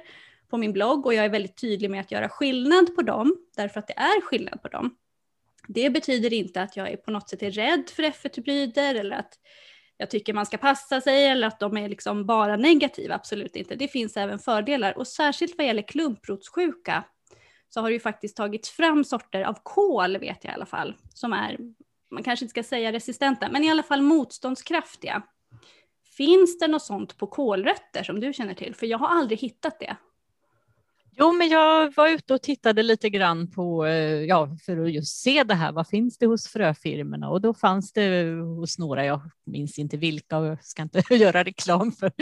[0.51, 3.80] på min blogg och jag är väldigt tydlig med att göra skillnad på dem, därför
[3.80, 4.96] att det är skillnad på dem.
[5.68, 9.38] Det betyder inte att jag är på något sätt är rädd för F1-hybrider eller att
[9.96, 13.74] jag tycker man ska passa sig eller att de är liksom bara negativa, absolut inte.
[13.74, 17.05] Det finns även fördelar och särskilt vad gäller klumprotssjuka
[17.68, 20.96] så har det ju faktiskt tagits fram sorter av kål, vet jag i alla fall,
[21.14, 21.59] som är,
[22.11, 25.22] man kanske inte ska säga resistenta, men i alla fall motståndskraftiga.
[26.16, 28.74] Finns det något sånt på kålrötter som du känner till?
[28.74, 29.96] För jag har aldrig hittat det.
[31.16, 35.22] Jo, men jag var ute och tittade lite grann på, eh, ja, för att just
[35.22, 35.72] se det här.
[35.72, 37.28] Vad finns det hos fröfirmorna?
[37.28, 41.44] Och då fanns det hos några, jag minns inte vilka och jag ska inte göra
[41.44, 42.12] reklam för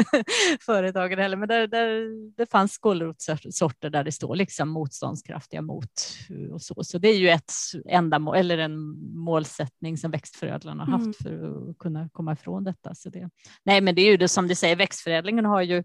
[0.60, 5.92] företagen heller, men där, där, det fanns kålrotssorter där det står liksom motståndskraftiga mot
[6.52, 6.84] och så.
[6.84, 7.52] Så det är ju ett
[7.88, 8.78] ändamål eller en
[9.16, 11.14] målsättning som växtförädlarna har haft mm.
[11.40, 12.94] för att kunna komma ifrån detta.
[12.94, 13.30] Så det,
[13.64, 15.84] nej, men det är ju det som du säger, växtförädlingen har ju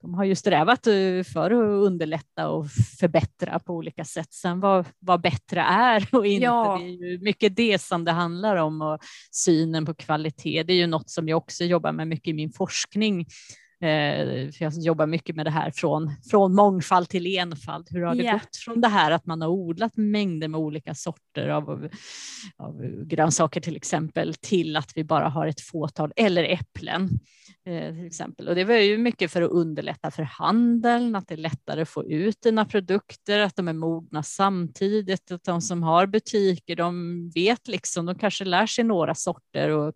[0.00, 2.70] de har ju strävat eh, för att underlätta och
[3.00, 4.32] förbättra på olika sätt.
[4.32, 6.78] Sen vad, vad bättre är och inte, ja.
[6.80, 8.98] det är ju mycket det som det handlar om och
[9.30, 10.62] synen på kvalitet.
[10.62, 13.26] Det är ju något som jag också jobbar med mycket i min forskning.
[13.82, 17.86] Eh, jag jobbar mycket med det här från, från mångfald till enfald.
[17.90, 18.38] Hur har det yeah.
[18.38, 21.88] gått från det här att man har odlat mängder med olika sorter av,
[22.56, 27.18] av grönsaker till exempel till att vi bara har ett fåtal eller äpplen
[27.66, 28.48] Eh, till exempel.
[28.48, 31.88] Och det var ju mycket för att underlätta för handeln, att det är lättare att
[31.88, 37.30] få ut dina produkter, att de är mogna samtidigt, att de som har butiker, de
[37.34, 39.94] vet liksom, de kanske lär sig några sorter och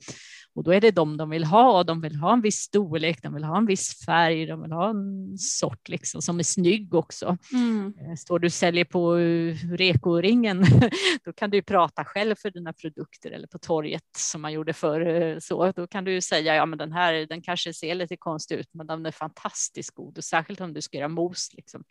[0.60, 1.84] och då är det de de vill ha.
[1.84, 4.90] De vill ha en viss storlek, de vill ha en viss färg, de vill ha
[4.90, 7.38] en sort liksom, som är snygg också.
[7.52, 7.94] Mm.
[8.00, 10.64] Eh, står du och säljer på eh, Reko-ringen,
[11.24, 15.06] då kan du prata själv för dina produkter eller på torget som man gjorde förr.
[15.06, 18.54] Eh, så, då kan du säga, ja men den här den kanske ser lite konstig
[18.54, 21.50] ut, men den är fantastiskt god och särskilt om du ska göra mos.
[21.52, 21.84] Liksom.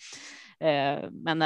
[1.12, 1.42] Men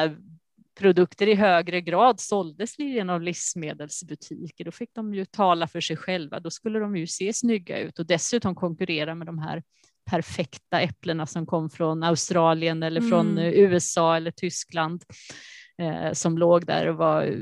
[0.75, 4.65] produkter i högre grad såldes genom livsmedelsbutiker.
[4.65, 6.39] Då fick de ju tala för sig själva.
[6.39, 9.63] Då skulle de ju se snygga ut och dessutom konkurrera med de här
[10.09, 13.53] perfekta äpplena som kom från Australien eller från mm.
[13.53, 15.03] USA eller Tyskland
[15.77, 17.35] eh, som låg där och var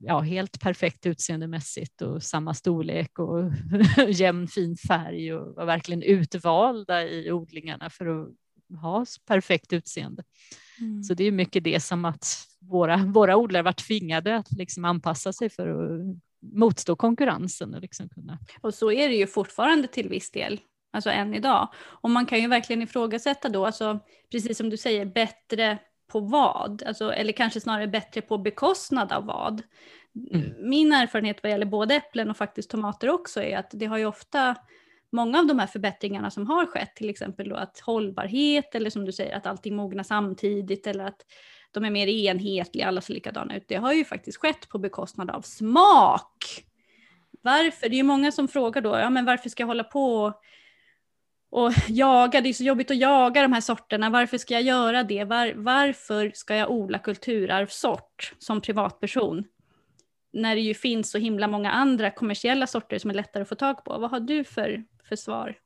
[0.00, 3.50] ja, helt perfekt utseendemässigt och samma storlek och
[4.08, 8.28] jämn fin färg och var verkligen utvalda i odlingarna för att
[8.80, 10.22] ha perfekt utseende.
[10.80, 11.02] Mm.
[11.02, 12.26] Så det är mycket det som att
[12.60, 16.16] våra, våra odlare var tvingade att liksom anpassa sig för att
[16.52, 17.74] motstå konkurrensen.
[17.74, 18.38] Och, liksom kunna.
[18.60, 20.60] och så är det ju fortfarande till viss del,
[20.92, 21.68] alltså än idag.
[21.78, 24.00] Och man kan ju verkligen ifrågasätta då, alltså,
[24.30, 25.78] precis som du säger, bättre
[26.12, 26.82] på vad?
[26.86, 29.62] Alltså, eller kanske snarare bättre på bekostnad av vad?
[30.32, 30.70] Mm.
[30.70, 34.06] Min erfarenhet vad gäller både äpplen och faktiskt tomater också är att det har ju
[34.06, 34.56] ofta
[35.12, 39.04] många av de här förbättringarna som har skett, till exempel då att hållbarhet eller som
[39.04, 41.26] du säger att allting mognar samtidigt eller att
[41.70, 43.64] de är mer enhetliga, alla ser likadana ut.
[43.68, 46.64] Det har ju faktiskt skett på bekostnad av smak.
[47.42, 47.88] Varför?
[47.88, 50.34] Det är ju många som frågar då, ja men varför ska jag hålla på
[51.50, 55.02] och jaga, det är så jobbigt att jaga de här sorterna, varför ska jag göra
[55.02, 55.24] det?
[55.24, 59.44] Var, varför ska jag odla kulturarvssort som privatperson?
[60.32, 63.54] När det ju finns så himla många andra kommersiella sorter som är lättare att få
[63.54, 63.98] tag på.
[63.98, 65.56] Vad har du för, försvar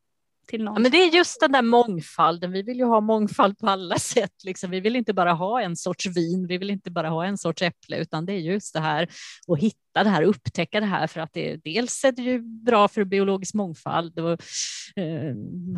[0.46, 0.74] till någon.
[0.74, 2.52] Ja, men det är just den där mångfalden.
[2.52, 4.44] Vi vill ju ha mångfald på alla sätt.
[4.44, 4.70] Liksom.
[4.70, 7.62] Vi vill inte bara ha en sorts vin, vi vill inte bara ha en sorts
[7.62, 9.08] äpple, utan det är just det här
[9.48, 12.88] att hitta det här, upptäcka det här för att det dels är det ju bra
[12.88, 14.32] för biologisk mångfald och
[14.96, 15.34] eh,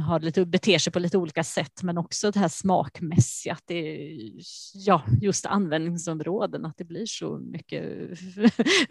[0.06, 3.74] har lite, beter sig på lite olika sätt, men också det här smakmässiga, att det
[3.74, 4.32] är
[4.74, 7.84] ja, just användningsområden, att det blir så mycket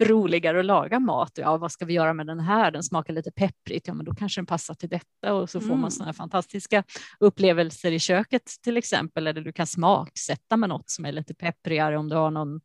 [0.00, 1.32] roligare att laga mat.
[1.34, 2.70] Ja, vad ska vi göra med den här?
[2.70, 3.86] Den smakar lite pepprigt.
[3.86, 5.90] Ja, men då kanske den passar till detta och så får man mm.
[5.90, 6.84] sådana här fantastiska
[7.20, 11.98] upplevelser i köket till exempel, eller du kan smaksätta med något som är lite pepprigare
[11.98, 12.60] om du har någon,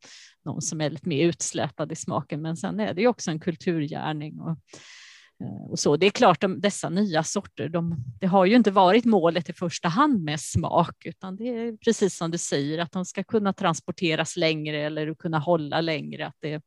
[0.45, 2.41] någon som är lite mer utslätad i smaken.
[2.41, 4.39] Men sen är det ju också en kulturgärning.
[4.39, 4.57] Och,
[5.43, 5.97] eh, och så.
[5.97, 9.53] Det är klart, de, dessa nya sorter, de, det har ju inte varit målet i
[9.53, 13.53] första hand med smak, utan det är precis som du säger, att de ska kunna
[13.53, 16.61] transporteras längre eller kunna hålla längre, att det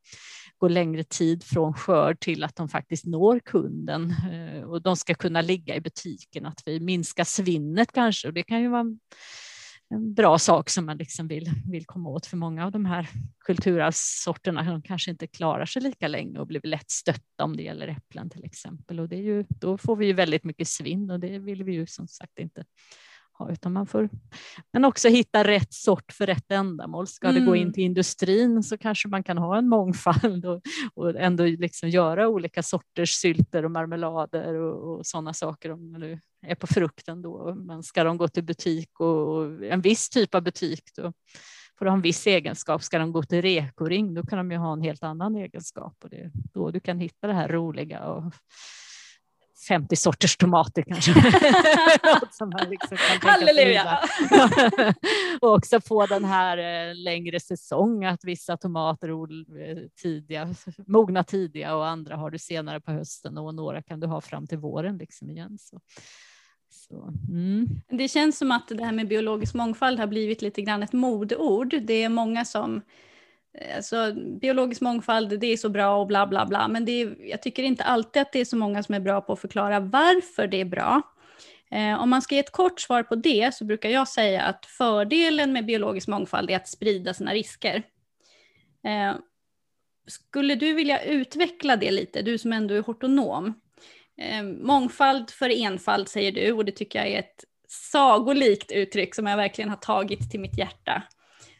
[0.58, 5.14] går längre tid från skörd till att de faktiskt når kunden eh, och de ska
[5.14, 8.96] kunna ligga i butiken, att vi minskar svinnet kanske och det kan ju vara
[9.90, 13.08] bra sak som man liksom vill, vill komma åt för många av de här
[13.38, 14.62] kulturarvssorterna.
[14.62, 18.30] De kanske inte klarar sig lika länge och blir lätt stötta om det gäller äpplen
[18.30, 19.00] till exempel.
[19.00, 21.72] Och det är ju, då får vi ju väldigt mycket svinn och det vill vi
[21.72, 22.64] ju som sagt inte
[23.38, 24.08] ha, utan man får
[24.72, 27.06] men också hitta rätt sort för rätt ändamål.
[27.06, 27.40] Ska mm.
[27.40, 27.72] det gå in mm.
[27.72, 30.62] till industrin så kanske man kan ha en mångfald och,
[30.94, 36.00] och ändå liksom göra olika sorters sylter och marmelader och, och sådana saker om man
[36.00, 37.54] nu är på frukten då.
[37.54, 41.12] Men ska de gå till butik och, och en viss typ av butik då
[41.78, 42.82] får de ha en viss egenskap.
[42.82, 46.10] Ska de gå till rekoring då kan de ju ha en helt annan egenskap och
[46.10, 48.32] det är då du kan hitta det här roliga och
[49.68, 51.12] 50 sorters tomater kanske.
[52.30, 53.98] som man liksom kan Halleluja!
[55.40, 60.54] och också få den här eh, längre säsong, att vissa tomater eh, tidiga,
[60.86, 64.46] mogna tidiga och andra har du senare på hösten och några kan du ha fram
[64.46, 65.58] till våren liksom igen.
[65.60, 65.80] Så.
[66.70, 67.68] Så, mm.
[67.88, 71.74] Det känns som att det här med biologisk mångfald har blivit lite grann ett modord.
[71.82, 72.82] Det är många som
[73.76, 77.42] Alltså, biologisk mångfald, det är så bra och bla bla bla, men det är, jag
[77.42, 80.46] tycker inte alltid att det är så många som är bra på att förklara varför
[80.46, 81.02] det är bra.
[81.70, 84.66] Eh, om man ska ge ett kort svar på det så brukar jag säga att
[84.66, 87.82] fördelen med biologisk mångfald är att sprida sina risker.
[88.84, 89.16] Eh,
[90.06, 93.60] skulle du vilja utveckla det lite, du som ändå är hortonom?
[94.18, 99.26] Eh, mångfald för enfald säger du och det tycker jag är ett sagolikt uttryck som
[99.26, 101.02] jag verkligen har tagit till mitt hjärta.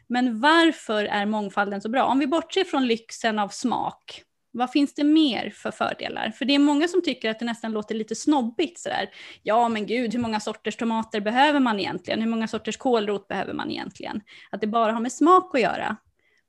[0.09, 2.05] Men varför är mångfalden så bra?
[2.05, 6.31] Om vi bortser från lyxen av smak, vad finns det mer för fördelar?
[6.31, 9.09] För det är många som tycker att det nästan låter lite snobbigt sådär.
[9.43, 12.21] Ja men gud, hur många sorters tomater behöver man egentligen?
[12.21, 14.21] Hur många sorters kålrot behöver man egentligen?
[14.51, 15.97] Att det bara har med smak att göra.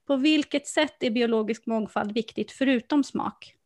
[0.08, 3.57] På vilket sätt är biologisk mångfald viktigt förutom smak?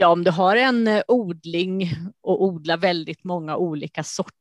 [0.00, 1.90] Ja, om du har en eh, odling
[2.22, 4.32] och odlar väldigt många olika sorter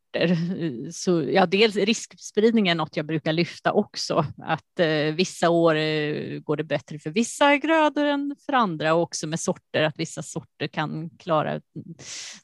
[0.91, 6.39] så ja, dels riskspridning är något jag brukar lyfta också, att eh, vissa år eh,
[6.39, 10.23] går det bättre för vissa grödor än för andra och också med sorter, att vissa
[10.23, 11.61] sorter kan klara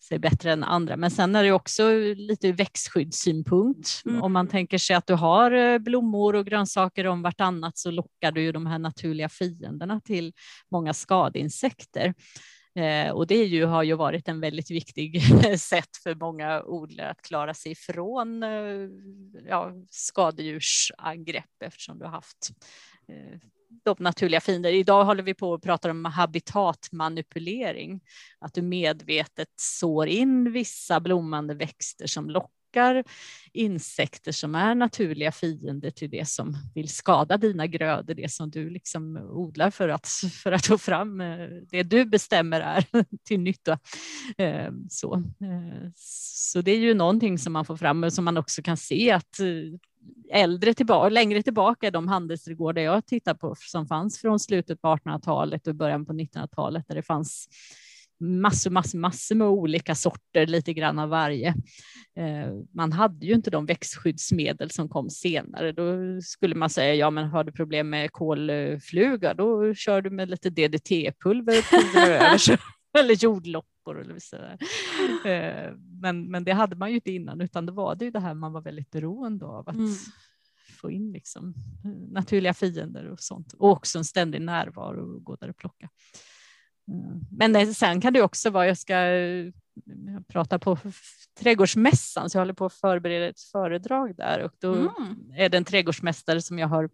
[0.07, 0.97] sig bättre än andra.
[0.97, 4.01] Men sen är det också lite ur växtskyddssynpunkt.
[4.05, 4.23] Mm.
[4.23, 8.31] Om man tänker sig att du har eh, blommor och grönsaker om vartannat så lockar
[8.31, 10.33] du ju de här naturliga fienderna till
[10.71, 12.13] många skadeinsekter.
[12.75, 15.21] Eh, och det ju, har ju varit en väldigt viktig
[15.59, 18.89] sätt för många odlare att klara sig ifrån eh,
[19.47, 22.49] ja, skadedjursangrepp eftersom du har haft
[23.07, 23.39] eh,
[23.83, 24.71] de naturliga fiender.
[24.71, 28.01] Idag håller vi på att prata om habitatmanipulering,
[28.39, 33.03] att du medvetet sår in vissa blommande växter som lockar lockar
[33.53, 38.69] insekter som är naturliga fiender till det som vill skada dina grödor, det som du
[38.69, 40.07] liksom odlar för att,
[40.43, 42.85] för att få fram eh, det du bestämmer är
[43.27, 43.79] till nytta.
[44.37, 48.37] Ehm, så, eh, så det är ju någonting som man får fram och som man
[48.37, 53.87] också kan se att eh, äldre tillbaka, längre tillbaka, de handelsträdgårdar jag tittar på som
[53.87, 57.47] fanns från slutet på 1800-talet och början på 1900-talet där det fanns
[58.23, 61.47] massor, massor, massor med olika sorter, lite grann av varje.
[62.15, 65.71] Eh, man hade ju inte de växtskyddsmedel som kom senare.
[65.71, 70.29] Då skulle man säga, ja men har du problem med kolfluga, då kör du med
[70.29, 71.63] lite DDT-pulver
[72.99, 74.35] eller jordloppor eller så
[75.29, 78.19] eh, Men, men det hade man ju inte innan, utan det var det ju det
[78.19, 79.69] här man var väldigt beroende av.
[79.69, 79.95] Att, mm
[80.83, 81.53] få in liksom
[82.11, 83.53] naturliga fiender och sånt.
[83.53, 85.89] Och också en ständig närvaro och gå där och plocka.
[86.87, 87.19] Mm.
[87.31, 90.77] Men sen kan det också vara, jag ska jag prata på
[91.39, 94.91] trädgårdsmässan, så jag håller på att förbereda ett föredrag där och då mm.
[95.37, 96.89] är det en trädgårdsmästare som jag har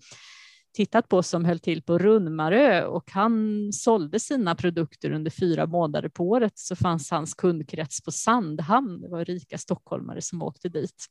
[0.74, 6.10] tittat på som höll till på Runnmarö och han sålde sina produkter under fyra månader
[6.10, 9.02] på året så fanns hans kundkrets på Sandhamn.
[9.02, 11.06] Det var rika stockholmare som åkte dit.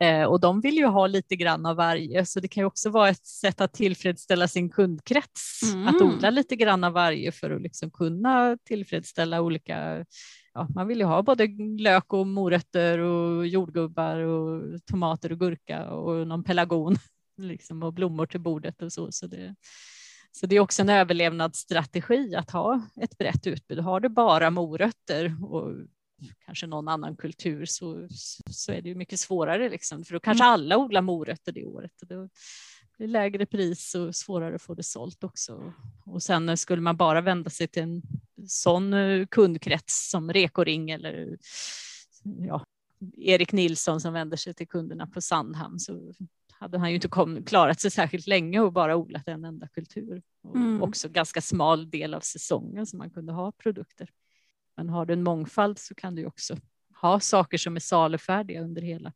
[0.00, 2.90] Eh, och de vill ju ha lite grann av varje, så det kan ju också
[2.90, 5.88] vara ett sätt att tillfredsställa sin kundkrets, mm.
[5.88, 10.04] att odla lite grann av varje för att liksom kunna tillfredsställa olika
[10.54, 11.46] Ja, man vill ju ha både
[11.78, 16.96] lök och morötter och jordgubbar och tomater och gurka och någon pelargon
[17.36, 19.12] liksom, och blommor till bordet och så.
[19.12, 19.54] Så det,
[20.32, 23.78] så det är också en överlevnadsstrategi att ha ett brett utbud.
[23.78, 25.72] Har du bara morötter och
[26.44, 28.08] kanske någon annan kultur så,
[28.50, 30.52] så är det ju mycket svårare liksom, för då kanske mm.
[30.52, 32.02] alla odlar morötter det året.
[32.02, 32.28] Och då
[32.96, 35.72] blir det lägre pris och svårare att få det sålt också.
[36.06, 38.02] Och sen skulle man bara vända sig till en
[38.46, 41.38] sån eh, kundkrets som Rekoring eller
[42.22, 42.64] ja,
[43.16, 46.12] Erik Nilsson som vänder sig till kunderna på Sandhamn så
[46.60, 50.22] hade han ju inte kom, klarat sig särskilt länge och bara odlat en enda kultur.
[50.42, 50.82] Och mm.
[50.82, 54.10] också ganska smal del av säsongen som man kunde ha produkter.
[54.76, 56.56] Men har du en mångfald så kan du också
[57.00, 59.12] ha saker som är salufärdiga under hela,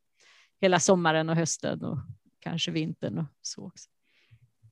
[0.61, 1.98] hela sommaren och hösten och
[2.40, 3.88] kanske vintern och så också.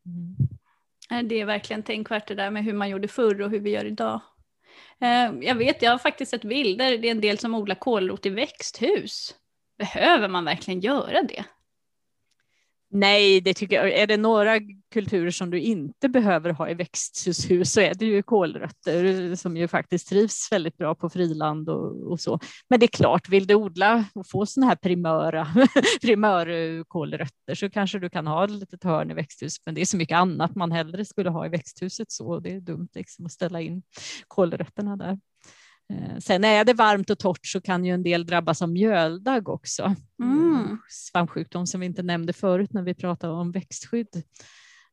[0.07, 1.29] Mm.
[1.29, 3.85] Det är verkligen tänkvärt det där med hur man gjorde förr och hur vi gör
[3.85, 4.21] idag.
[5.01, 8.27] Eh, jag vet, jag har faktiskt sett bilder, det är en del som odlar kålrot
[8.27, 9.35] i växthus.
[9.79, 11.45] Behöver man verkligen göra det?
[12.95, 13.93] Nej, det tycker jag.
[13.93, 14.61] Är det några
[14.93, 19.57] kulturer som du inte behöver ha i växthushus så är det ju kolrötter eh, som
[19.57, 22.39] ju faktiskt trivs väldigt bra på friland och, och så.
[22.69, 25.49] Men det är klart, vill du odla och få sådana här primöra
[26.03, 29.57] primörkolrötter så kanske du kan ha ett litet hörn i växthus.
[29.67, 32.61] Men det är så mycket annat man hellre skulle ha i växthuset så det är
[32.61, 33.83] dumt liksom att ställa in
[34.29, 35.19] kolrötterna där.
[35.93, 39.49] Eh, sen är det varmt och torrt så kan ju en del drabbas av mjöldagg
[39.49, 39.95] också.
[40.23, 40.79] Mm.
[40.89, 44.17] Svampsjukdom som vi inte nämnde förut när vi pratade om växtskydd.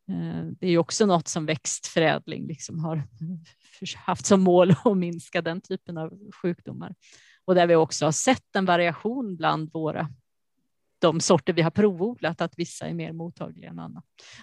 [0.09, 3.03] Eh, det är ju också något som växtförädling liksom har
[3.95, 6.95] haft som mål att minska den typen av sjukdomar.
[7.45, 10.09] Och där vi också har sett en variation bland våra
[11.01, 14.01] de sorter vi har provodlat, att vissa är mer mottagliga än andra.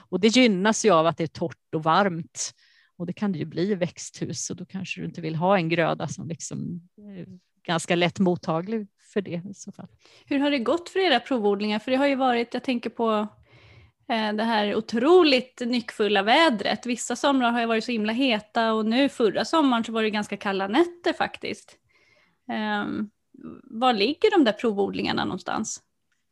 [0.09, 2.54] Och det gynnas ju av att det är torrt och varmt
[2.97, 5.57] och det kan det ju bli i växthus och då kanske du inte vill ha
[5.57, 7.26] en gröda som liksom är
[7.66, 9.88] ganska lätt mottaglig för det i så fall.
[10.26, 11.78] Hur har det gått för era provodlingar?
[11.78, 13.26] För det har ju varit, jag tänker på
[14.09, 16.86] eh, det här otroligt nyckfulla vädret.
[16.86, 20.11] Vissa somrar har ju varit så himla heta och nu förra sommaren så var det
[20.11, 21.76] ganska kalla nätter faktiskt.
[22.84, 23.11] Um,
[23.62, 25.82] var ligger de där provodlingarna någonstans?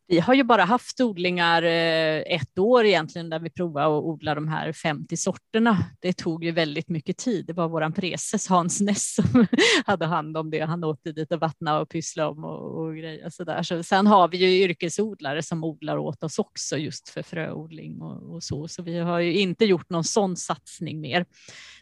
[0.07, 4.35] Vi har ju bara haft odlingar eh, ett år egentligen där vi provade att odla
[4.35, 5.79] de här 50 sorterna.
[6.01, 7.47] Det tog ju väldigt mycket tid.
[7.47, 9.47] Det var våran preses Hans Ness som
[9.87, 10.61] hade hand om det.
[10.61, 13.63] Han åkte dit och vattnade och pysslade om och, och grejer så där.
[13.63, 18.35] Så sen har vi ju yrkesodlare som odlar åt oss också just för fröodling och,
[18.35, 18.69] och så.
[18.69, 21.27] Så vi har ju inte gjort någon sån satsning mer.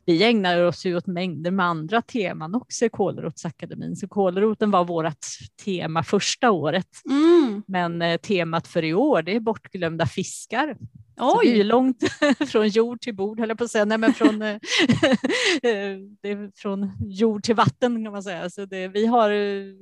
[0.04, 3.96] Vi ägnar oss ju åt mängder med andra teman också i Kålrotsakademin.
[3.96, 5.16] Så kålroten var vårt
[5.64, 6.88] tema första året.
[7.10, 7.62] Mm.
[7.66, 10.76] Men temat för i år det är bortglömda fiskar.
[11.16, 11.30] Oj.
[11.32, 12.02] Så vi är långt
[12.48, 13.84] från jord till bord, höll jag på att säga.
[13.84, 14.56] Nej, men från, eh,
[16.22, 18.50] det från jord till vatten kan man säga.
[18.50, 19.30] Så det, vi har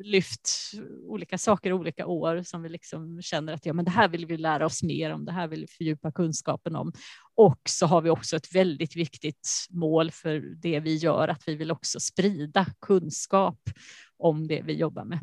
[0.02, 0.72] lyft
[1.08, 4.36] olika saker olika år som vi liksom känner att ja, men det här vill vi
[4.36, 6.92] lära oss mer om, det här vill vi fördjupa kunskapen om.
[7.34, 11.54] Och så har vi också ett väldigt viktigt mål för det vi gör, att vi
[11.54, 13.60] vill också sprida kunskap
[14.16, 15.18] om det vi jobbar med.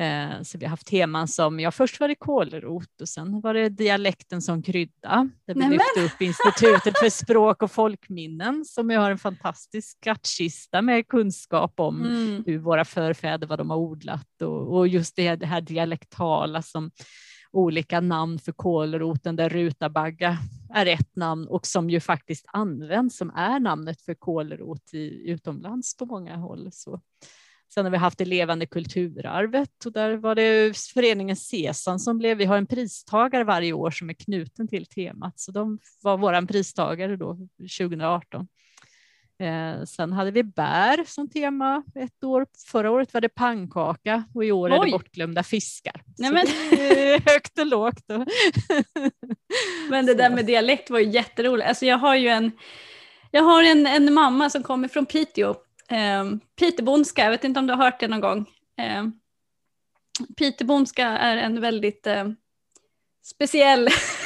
[0.00, 3.54] Eh, så vi har haft teman som, ja först var det kålrot och sen var
[3.54, 5.28] det dialekten som krydda.
[5.46, 10.82] Där vi lyfte upp Institutet för språk och folkminnen som ju har en fantastisk skattkista
[10.82, 12.44] med kunskap om mm.
[12.46, 16.90] hur våra förfäder, vad de har odlat och, och just det, det här dialektala som
[17.52, 20.38] olika namn för kålroten där rutabagga
[20.74, 25.96] är ett namn och som ju faktiskt används som är namnet för kålrot i, utomlands
[25.96, 26.68] på många håll.
[26.72, 27.00] Så
[27.74, 32.36] Sen har vi haft det levande kulturarvet och där var det föreningen Sesan som blev,
[32.36, 36.46] vi har en pristagare varje år som är knuten till temat, så de var våran
[36.46, 37.38] pristagare då
[37.78, 38.48] 2018.
[39.40, 42.46] Eh, sen hade vi bär som tema ett år.
[42.66, 44.76] Förra året var det pannkaka och i år Oj.
[44.76, 46.02] är det bortglömda fiskar.
[46.18, 46.46] Nej, men...
[47.26, 48.04] högt och lågt.
[49.90, 51.68] men det där med dialekt var ju jätteroligt.
[51.68, 52.52] Alltså jag har ju en,
[53.30, 55.54] jag har en, en mamma som kommer från Piteå,
[55.90, 56.24] eh,
[56.58, 58.46] Pitebonska, jag vet inte om du har hört det någon gång.
[58.80, 59.04] Eh,
[60.38, 62.28] Pitebonska är en väldigt eh,
[63.22, 63.88] speciell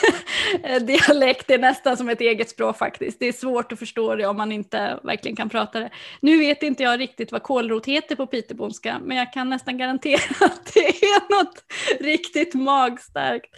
[0.81, 3.21] dialekt, det är nästan som ett eget språk faktiskt.
[3.21, 5.91] Det är svårt att förstå det om man inte verkligen kan prata det.
[6.21, 10.21] Nu vet inte jag riktigt vad kålrot heter på pitebonska, men jag kan nästan garantera
[10.47, 11.65] att det är något
[12.01, 13.55] riktigt magstarkt.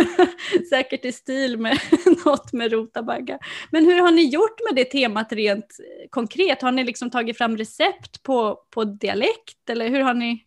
[0.70, 1.78] Säkert i stil med
[2.24, 3.38] något med rotabaggar.
[3.70, 5.76] Men hur har ni gjort med det temat rent
[6.10, 6.62] konkret?
[6.62, 10.44] Har ni liksom tagit fram recept på, på dialekt eller hur har ni,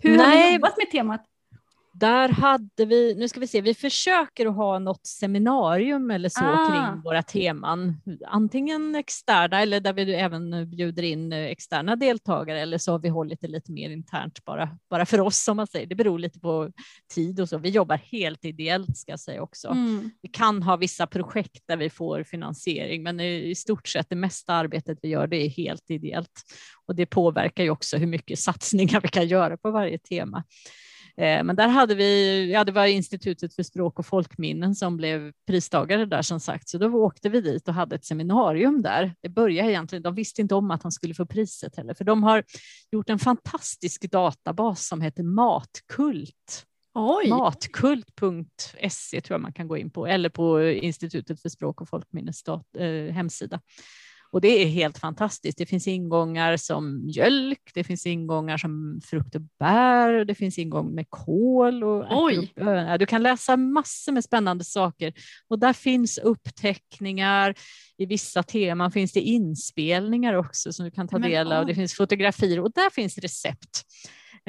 [0.00, 1.26] hur har ni jobbat med temat?
[1.92, 6.44] Där hade vi, nu ska vi se, vi försöker att ha något seminarium eller så
[6.44, 6.66] ah.
[6.66, 8.00] kring våra teman.
[8.26, 13.40] Antingen externa eller där vi även bjuder in externa deltagare eller så har vi hållit
[13.40, 15.86] det lite mer internt bara, bara för oss som man säger.
[15.86, 16.72] Det beror lite på
[17.14, 17.58] tid och så.
[17.58, 19.68] Vi jobbar helt ideellt ska jag säga också.
[19.68, 20.10] Mm.
[20.22, 24.54] Vi kan ha vissa projekt där vi får finansiering men i stort sett det mesta
[24.54, 26.42] arbetet vi gör det är helt ideellt
[26.86, 30.44] och det påverkar ju också hur mycket satsningar vi kan göra på varje tema.
[31.20, 35.32] Eh, men där hade vi, ja det var Institutet för språk och folkminnen som blev
[35.46, 39.14] pristagare där som sagt, så då åkte vi dit och hade ett seminarium där.
[39.22, 42.22] Det började egentligen, de visste inte om att han skulle få priset heller, för de
[42.22, 42.44] har
[42.92, 46.66] gjort en fantastisk databas som heter Matkult.
[47.28, 52.42] Matkult.se tror jag man kan gå in på, eller på Institutet för språk och folkminnes
[52.78, 53.60] eh, hemsida.
[54.32, 55.58] Och det är helt fantastiskt.
[55.58, 60.94] Det finns ingångar som mjölk, det finns ingångar som frukt och bär, det finns ingång
[60.94, 61.84] med kål.
[61.84, 62.52] Och Oj.
[62.98, 65.12] Du kan läsa massor med spännande saker
[65.48, 67.54] och där finns uppteckningar.
[67.98, 71.66] I vissa teman finns det inspelningar också som du kan ta del av.
[71.66, 73.82] Det finns fotografier och där finns recept.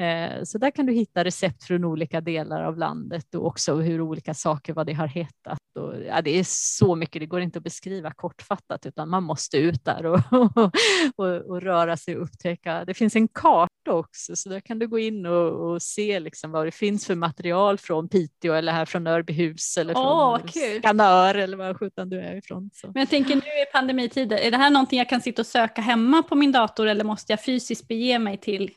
[0.02, 4.00] Eh, så där kan du hitta recept från olika delar av landet och också hur
[4.00, 5.58] olika saker, vad det har hetat.
[5.78, 9.56] Och, ja, det är så mycket, det går inte att beskriva kortfattat utan man måste
[9.56, 10.20] ut där och,
[11.16, 12.84] och, och röra sig och upptäcka.
[12.84, 16.66] Det finns en karta också så där kan du gå in och, se liksom vad
[16.66, 20.38] det finns för material från Piteå eller här från Örbyhus eller från oh,
[20.78, 22.70] Skanör eller var sjutton du är ifrån.
[22.74, 22.86] Så.
[22.86, 25.82] Men jag tänker nu i pandemitider, är det här någonting jag kan sitta och söka
[25.82, 28.70] hemma på min dator eller måste jag fysiskt bege mig till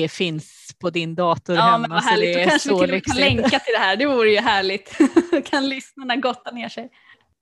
[0.00, 1.78] det finns på din dator ja, hemma.
[1.78, 2.44] Men vad härligt.
[2.44, 4.98] Då kanske vi till med kan länka till det här, det vore ju härligt.
[5.50, 6.90] kan lyssnarna gotta ner sig.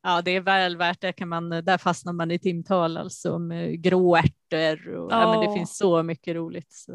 [0.02, 1.12] Ja, det är väl värt det.
[1.12, 5.08] Kan man, där fastnar man i timtal, alltså med gråärtor och oh.
[5.10, 6.72] ja, men det finns så mycket roligt.
[6.72, 6.92] Så.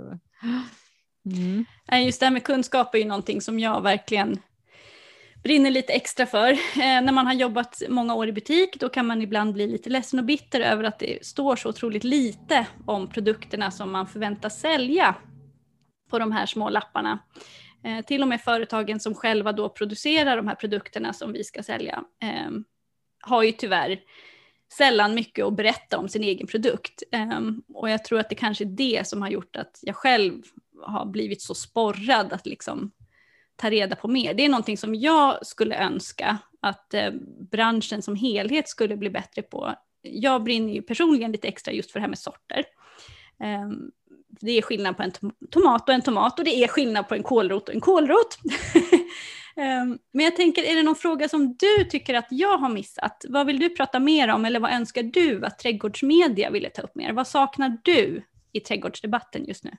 [1.26, 1.66] Mm.
[2.06, 4.40] Just det här med kunskap är ju någonting som jag verkligen
[5.44, 6.52] brinner lite extra för.
[6.52, 9.90] Eh, när man har jobbat många år i butik då kan man ibland bli lite
[9.90, 14.60] ledsen och bitter över att det står så otroligt lite om produkterna som man förväntas
[14.60, 15.16] sälja
[16.10, 17.20] på de här små lapparna.
[17.84, 21.64] Eh, till och med företagen som själva då producerar de här produkterna som vi ska
[21.64, 22.52] sälja eh,
[23.22, 24.00] har ju tyvärr
[24.78, 27.04] sällan mycket att berätta om sin egen produkt.
[27.12, 27.42] Eh,
[27.74, 30.44] och jag tror att det kanske är det som har gjort att jag själv
[30.82, 32.92] har blivit så sporrad att liksom
[33.56, 34.34] ta reda på mer.
[34.34, 37.12] Det är någonting som jag skulle önska att eh,
[37.52, 39.74] branschen som helhet skulle bli bättre på.
[40.02, 42.64] Jag brinner ju personligen lite extra just för det här med sorter.
[43.40, 43.92] Um,
[44.40, 45.12] det är skillnad på en
[45.52, 48.38] tomat och en tomat och det är skillnad på en kålrot och en kålrot.
[49.58, 53.26] Ehm, men jag tänker, är det någon fråga som du tycker att jag har missat?
[53.30, 56.96] Vad vill du prata mer om eller vad önskar du att trädgårdsmedia ville ta upp
[56.96, 57.14] mer?
[57.14, 58.24] Vad saknar du
[58.54, 59.72] i trädgårdsdebatten just nu?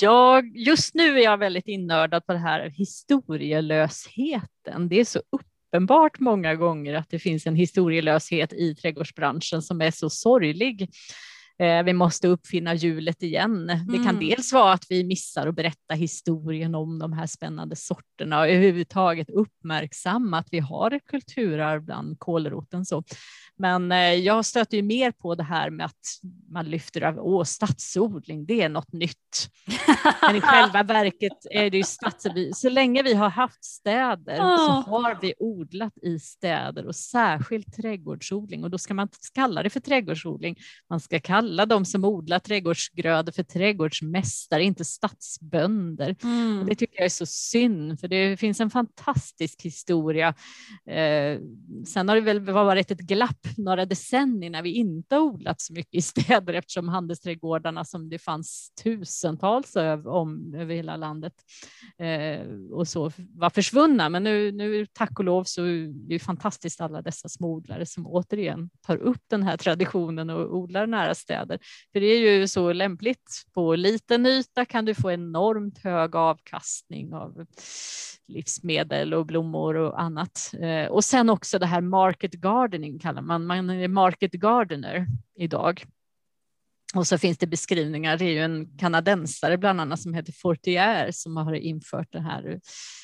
[0.00, 4.88] Jag, just nu är jag väldigt innördad på det här historielösheten.
[4.88, 9.90] Det är så uppenbart många gånger att det finns en historielöshet i trädgårdsbranschen som är
[9.90, 10.90] så sorglig.
[11.60, 13.70] Eh, vi måste uppfinna hjulet igen.
[13.70, 13.86] Mm.
[13.86, 14.28] Det kan mm.
[14.28, 19.30] dels vara att vi missar att berätta historien om de här spännande sorterna och överhuvudtaget
[19.30, 22.84] uppmärksamma att vi har ett kulturarv bland kålroten.
[22.84, 23.04] Så.
[23.58, 26.06] Men eh, jag stöter ju mer på det här med att
[26.52, 29.50] man lyfter över åh, stadsodling, det är något nytt.
[30.22, 32.54] Men i själva verket är det ju stadsodling.
[32.54, 34.56] Så länge vi har haft städer oh.
[34.56, 39.62] så har vi odlat i städer och särskilt trädgårdsodling och då ska man inte kalla
[39.62, 40.56] det för trädgårdsodling.
[40.90, 46.16] Man ska kalla kalla de som odlar trädgårdsgrödor för trädgårdsmästare, inte stadsbönder.
[46.22, 46.66] Mm.
[46.66, 50.28] Det tycker jag är så synd, för det finns en fantastisk historia.
[50.86, 51.38] Eh,
[51.86, 55.72] sen har det väl varit ett glapp några decennier när vi inte har odlat så
[55.72, 61.34] mycket i städer eftersom handelsträdgårdarna som det fanns tusentals av, om över hela landet
[61.98, 64.08] eh, och så var försvunna.
[64.08, 68.70] Men nu, nu tack och lov så är det fantastiskt alla dessa småodlare som återigen
[68.86, 71.39] tar upp den här traditionen och odlar nära städer.
[71.92, 73.42] För det är ju så lämpligt.
[73.54, 77.46] På liten yta kan du få enormt hög avkastning av
[78.28, 80.54] livsmedel och blommor och annat.
[80.60, 85.06] Eh, och sen också det här market gardening kallar man, man är market gardener
[85.38, 85.84] idag.
[86.94, 91.10] Och så finns det beskrivningar, det är ju en kanadensare bland annat som heter Fortier
[91.12, 92.58] som har infört det här, eh,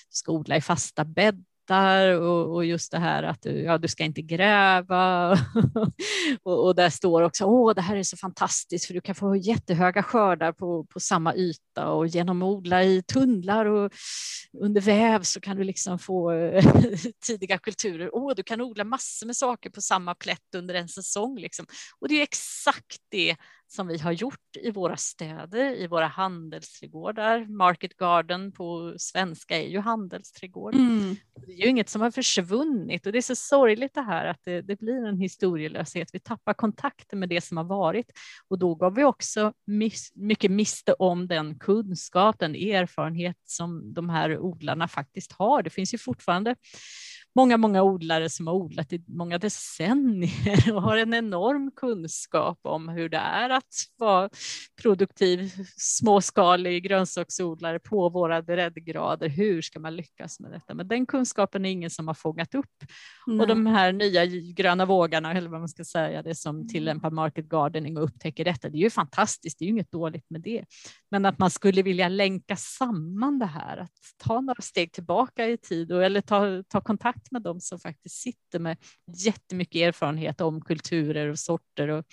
[0.09, 3.89] ska odla i fasta bädd hittar och, och, just det här att du, ja, du
[3.89, 5.33] ska inte gräva.
[6.43, 9.37] och, och, där står också, åh, det här är så fantastiskt för du kan få
[9.37, 13.93] jättehöga skördar på, på samma yta och genom att odla i tunnlar och
[14.61, 16.33] under väv så kan du liksom få
[17.27, 18.11] tidiga kulturer.
[18.13, 21.39] Åh, du kan odla massor med saker på samma plätt under en säsong.
[21.39, 21.67] Liksom.
[21.99, 23.37] Och det är exakt det
[23.69, 27.47] som vi har gjort i våra städer, i våra handelsträdgårdar.
[27.47, 30.75] Market Garden på svenska är ju handelsträdgård.
[30.75, 31.17] Mm.
[31.47, 34.41] Det är ju inget som har försvunnit och det är så sorgligt det här att
[34.45, 36.09] det, det, blir en historielöshet.
[36.13, 38.11] Vi tappar kontakten med det som har varit
[38.49, 44.09] och då gav vi också miss, mycket miste om den kunskap, den erfarenhet som de
[44.11, 45.63] här odlarna faktiskt har.
[45.63, 46.57] Det finns ju fortfarande
[47.37, 52.89] många, många odlare som har odlat i många decennier och har en enorm kunskap om
[52.89, 54.31] hur det är att vara
[54.83, 59.29] produktiv småskalig grönsaksodlare på våra breddgrader.
[59.29, 60.75] Hur ska man lyckas med detta?
[60.75, 62.85] Men den kunskapen är ingen som har fångat upp.
[63.27, 63.41] Nej.
[63.41, 66.69] Och de här nya gröna vågarna, eller vad man ska säga, det som mm.
[66.69, 70.31] tillämpar market gardening och upptäcker detta, det är ju fantastiskt, det är ju inget dåligt
[70.31, 70.65] med det.
[71.11, 75.59] Men att man skulle vilja länka samman det här, att ta några steg tillbaka i
[75.59, 78.77] tid och, eller ta, ta kontakt med de som faktiskt sitter med
[79.17, 82.05] jättemycket erfarenhet om kulturer och sorter och,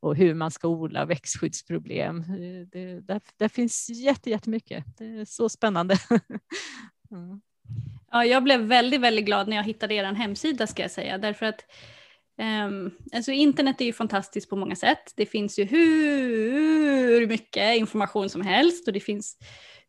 [0.00, 2.18] och hur man ska odla växtskyddsproblem.
[2.18, 4.84] Eh, det, där, där finns jätte, jättemycket.
[4.98, 5.96] Det är så spännande.
[7.12, 7.40] Mm.
[8.10, 11.46] Ja, jag blev väldigt, väldigt glad när jag hittade er hemsida ska jag säga, därför
[11.46, 11.64] att
[12.38, 15.12] Um, alltså internet är ju fantastiskt på många sätt.
[15.16, 19.36] Det finns ju hur mycket information som helst och det finns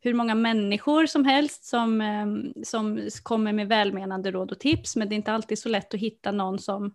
[0.04, 5.10] hur många människor som helst som, ehm, som kommer med välmenande råd och tips, men
[5.10, 6.94] det är inte alltid så lätt att hitta någon som,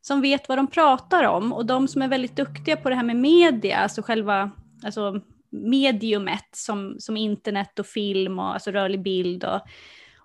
[0.00, 1.52] som vet vad de pratar om.
[1.52, 4.50] Och de som är väldigt duktiga på det här med media, alltså själva
[4.84, 5.20] alltså
[5.50, 9.60] mediumet som, som internet och film och alltså rörlig bild och,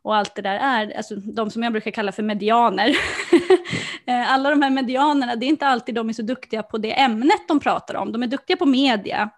[0.02, 2.96] och allt det där är, alltså de som jag brukar kalla för medianer.
[4.06, 7.00] Eh, alla de här medianerna, det är inte alltid de är så duktiga på det
[7.00, 8.12] ämnet de pratar om.
[8.12, 9.30] De är duktiga på media,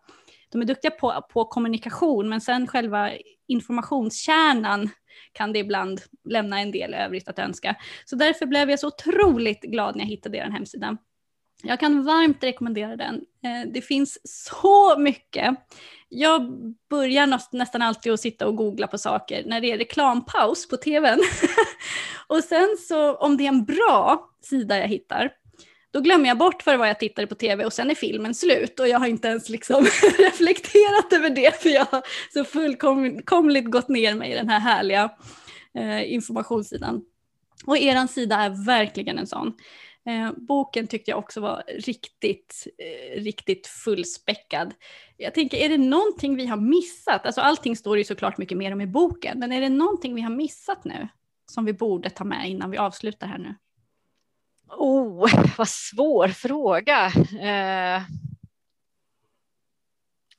[0.51, 3.11] de är duktiga på, på kommunikation, men sen själva
[3.47, 4.89] informationskärnan
[5.33, 7.75] kan det ibland lämna en del övrigt att önska.
[8.05, 10.97] Så därför blev jag så otroligt glad när jag hittade er hemsida.
[11.63, 13.15] Jag kan varmt rekommendera den.
[13.15, 15.55] Eh, det finns så mycket.
[16.09, 16.51] Jag
[16.89, 21.19] börjar nästan alltid att sitta och googla på saker när det är reklampaus på tvn.
[22.27, 25.31] och sen så om det är en bra sida jag hittar,
[25.91, 28.35] då glömmer jag bort vad det var jag tittade på tv och sen är filmen
[28.35, 29.83] slut och jag har inte ens liksom
[30.17, 35.09] reflekterat över det för jag har så fullkomligt gått ner mig i den här härliga
[35.77, 37.01] eh, informationssidan.
[37.65, 39.53] Och eran sida är verkligen en sån.
[40.05, 44.73] Eh, boken tyckte jag också var riktigt, eh, riktigt fullspäckad.
[45.17, 47.25] Jag tänker, är det någonting vi har missat?
[47.25, 50.21] Alltså allting står ju såklart mycket mer om i boken, men är det någonting vi
[50.21, 51.07] har missat nu
[51.51, 53.55] som vi borde ta med innan vi avslutar här nu?
[54.77, 57.11] Oh, vad svår fråga.
[57.41, 58.03] Eh,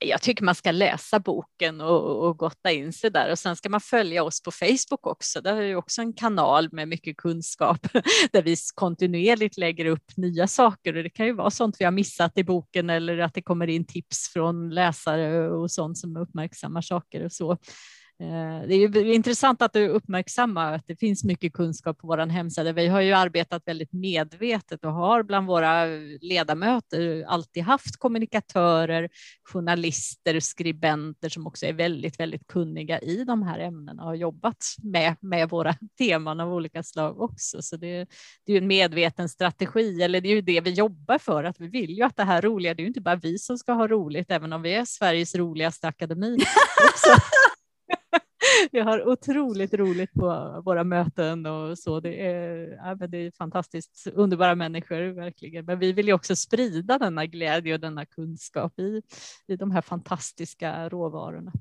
[0.05, 3.69] jag tycker man ska läsa boken och, och gotta in sig där och sen ska
[3.69, 5.41] man följa oss på Facebook också.
[5.41, 7.87] Där är ju också en kanal med mycket kunskap
[8.33, 11.93] där vi kontinuerligt lägger upp nya saker och det kan ju vara sånt vi har
[11.93, 16.81] missat i boken eller att det kommer in tips från läsare och sånt som uppmärksammar
[16.81, 17.59] saker och så.
[18.23, 22.73] Eh, det är intressant att du uppmärksammar att det finns mycket kunskap på vår hemsida.
[22.73, 25.87] Vi har ju arbetat väldigt medvetet och har bland våra
[26.21, 29.09] ledamöter alltid haft kommunikatörer,
[29.45, 34.65] journalister, skribenter som också är väldigt, väldigt kunniga i de här ämnena och har jobbat
[34.83, 37.63] med, med våra teman av olika slag också.
[37.63, 38.07] Så det,
[38.47, 41.69] det är en medveten strategi, eller det är ju det vi jobbar för, att vi
[41.69, 43.89] vill ju att det här roliga, det är ju inte bara vi som ska ha
[43.89, 46.39] roligt, även om vi är Sveriges roligaste akademi.
[48.73, 52.01] vi har otroligt roligt på våra möten och så.
[52.01, 55.65] Det är, ja, det är fantastiskt underbara människor verkligen.
[55.65, 59.03] Men vi vill ju också sprida denna glädje och denna kunskap i,
[59.47, 61.53] i de här fantastiska råvarorna.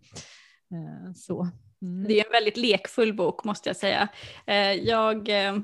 [0.71, 1.47] Eh, så.
[1.81, 2.07] Mm.
[2.07, 4.07] Det är en väldigt lekfull bok måste jag säga.
[4.47, 5.57] Eh, jag eh,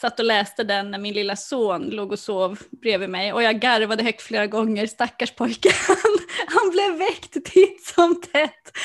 [0.00, 3.60] satt och läste den när min lilla son låg och sov bredvid mig och jag
[3.60, 5.72] garvade högt flera gånger, stackars pojken,
[6.48, 8.76] Han, blev väckt titt som tätt.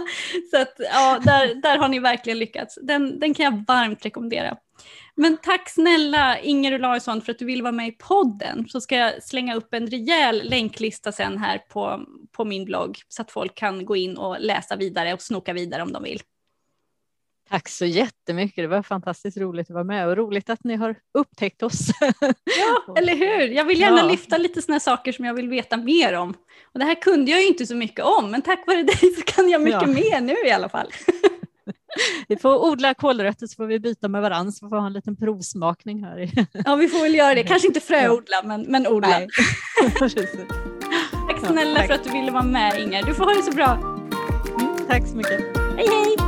[0.50, 2.78] Så att ja, där, där har ni verkligen lyckats.
[2.82, 4.56] Den, den kan jag varmt rekommendera.
[5.14, 8.68] Men tack snälla Inger Olausson för att du vill vara med i podden.
[8.68, 13.22] Så ska jag slänga upp en rejäl länklista sen här på, på min blogg så
[13.22, 16.20] att folk kan gå in och läsa vidare och snoka vidare om de vill.
[17.52, 18.64] Tack så jättemycket.
[18.64, 21.88] Det var fantastiskt roligt att vara med och roligt att ni har upptäckt oss.
[22.58, 23.48] Ja, eller hur?
[23.48, 24.08] Jag vill gärna ja.
[24.10, 26.34] lyfta lite sådana saker som jag vill veta mer om.
[26.72, 29.22] Och det här kunde jag ju inte så mycket om, men tack vare dig så
[29.24, 29.88] kan jag mycket ja.
[29.88, 30.86] mer nu i alla fall.
[32.28, 34.92] Vi får odla kålrötter så får vi byta med varandra så får vi ha en
[34.92, 36.30] liten provsmakning här.
[36.64, 37.42] Ja, vi får väl göra det.
[37.42, 39.20] Kanske inte fröodla, men, men odla.
[39.98, 41.86] tack snälla ja, tack.
[41.86, 43.02] för att du ville vara med Inger.
[43.02, 43.72] Du får ha det så bra.
[44.60, 45.40] Mm, tack så mycket.
[45.76, 46.21] Hej hej!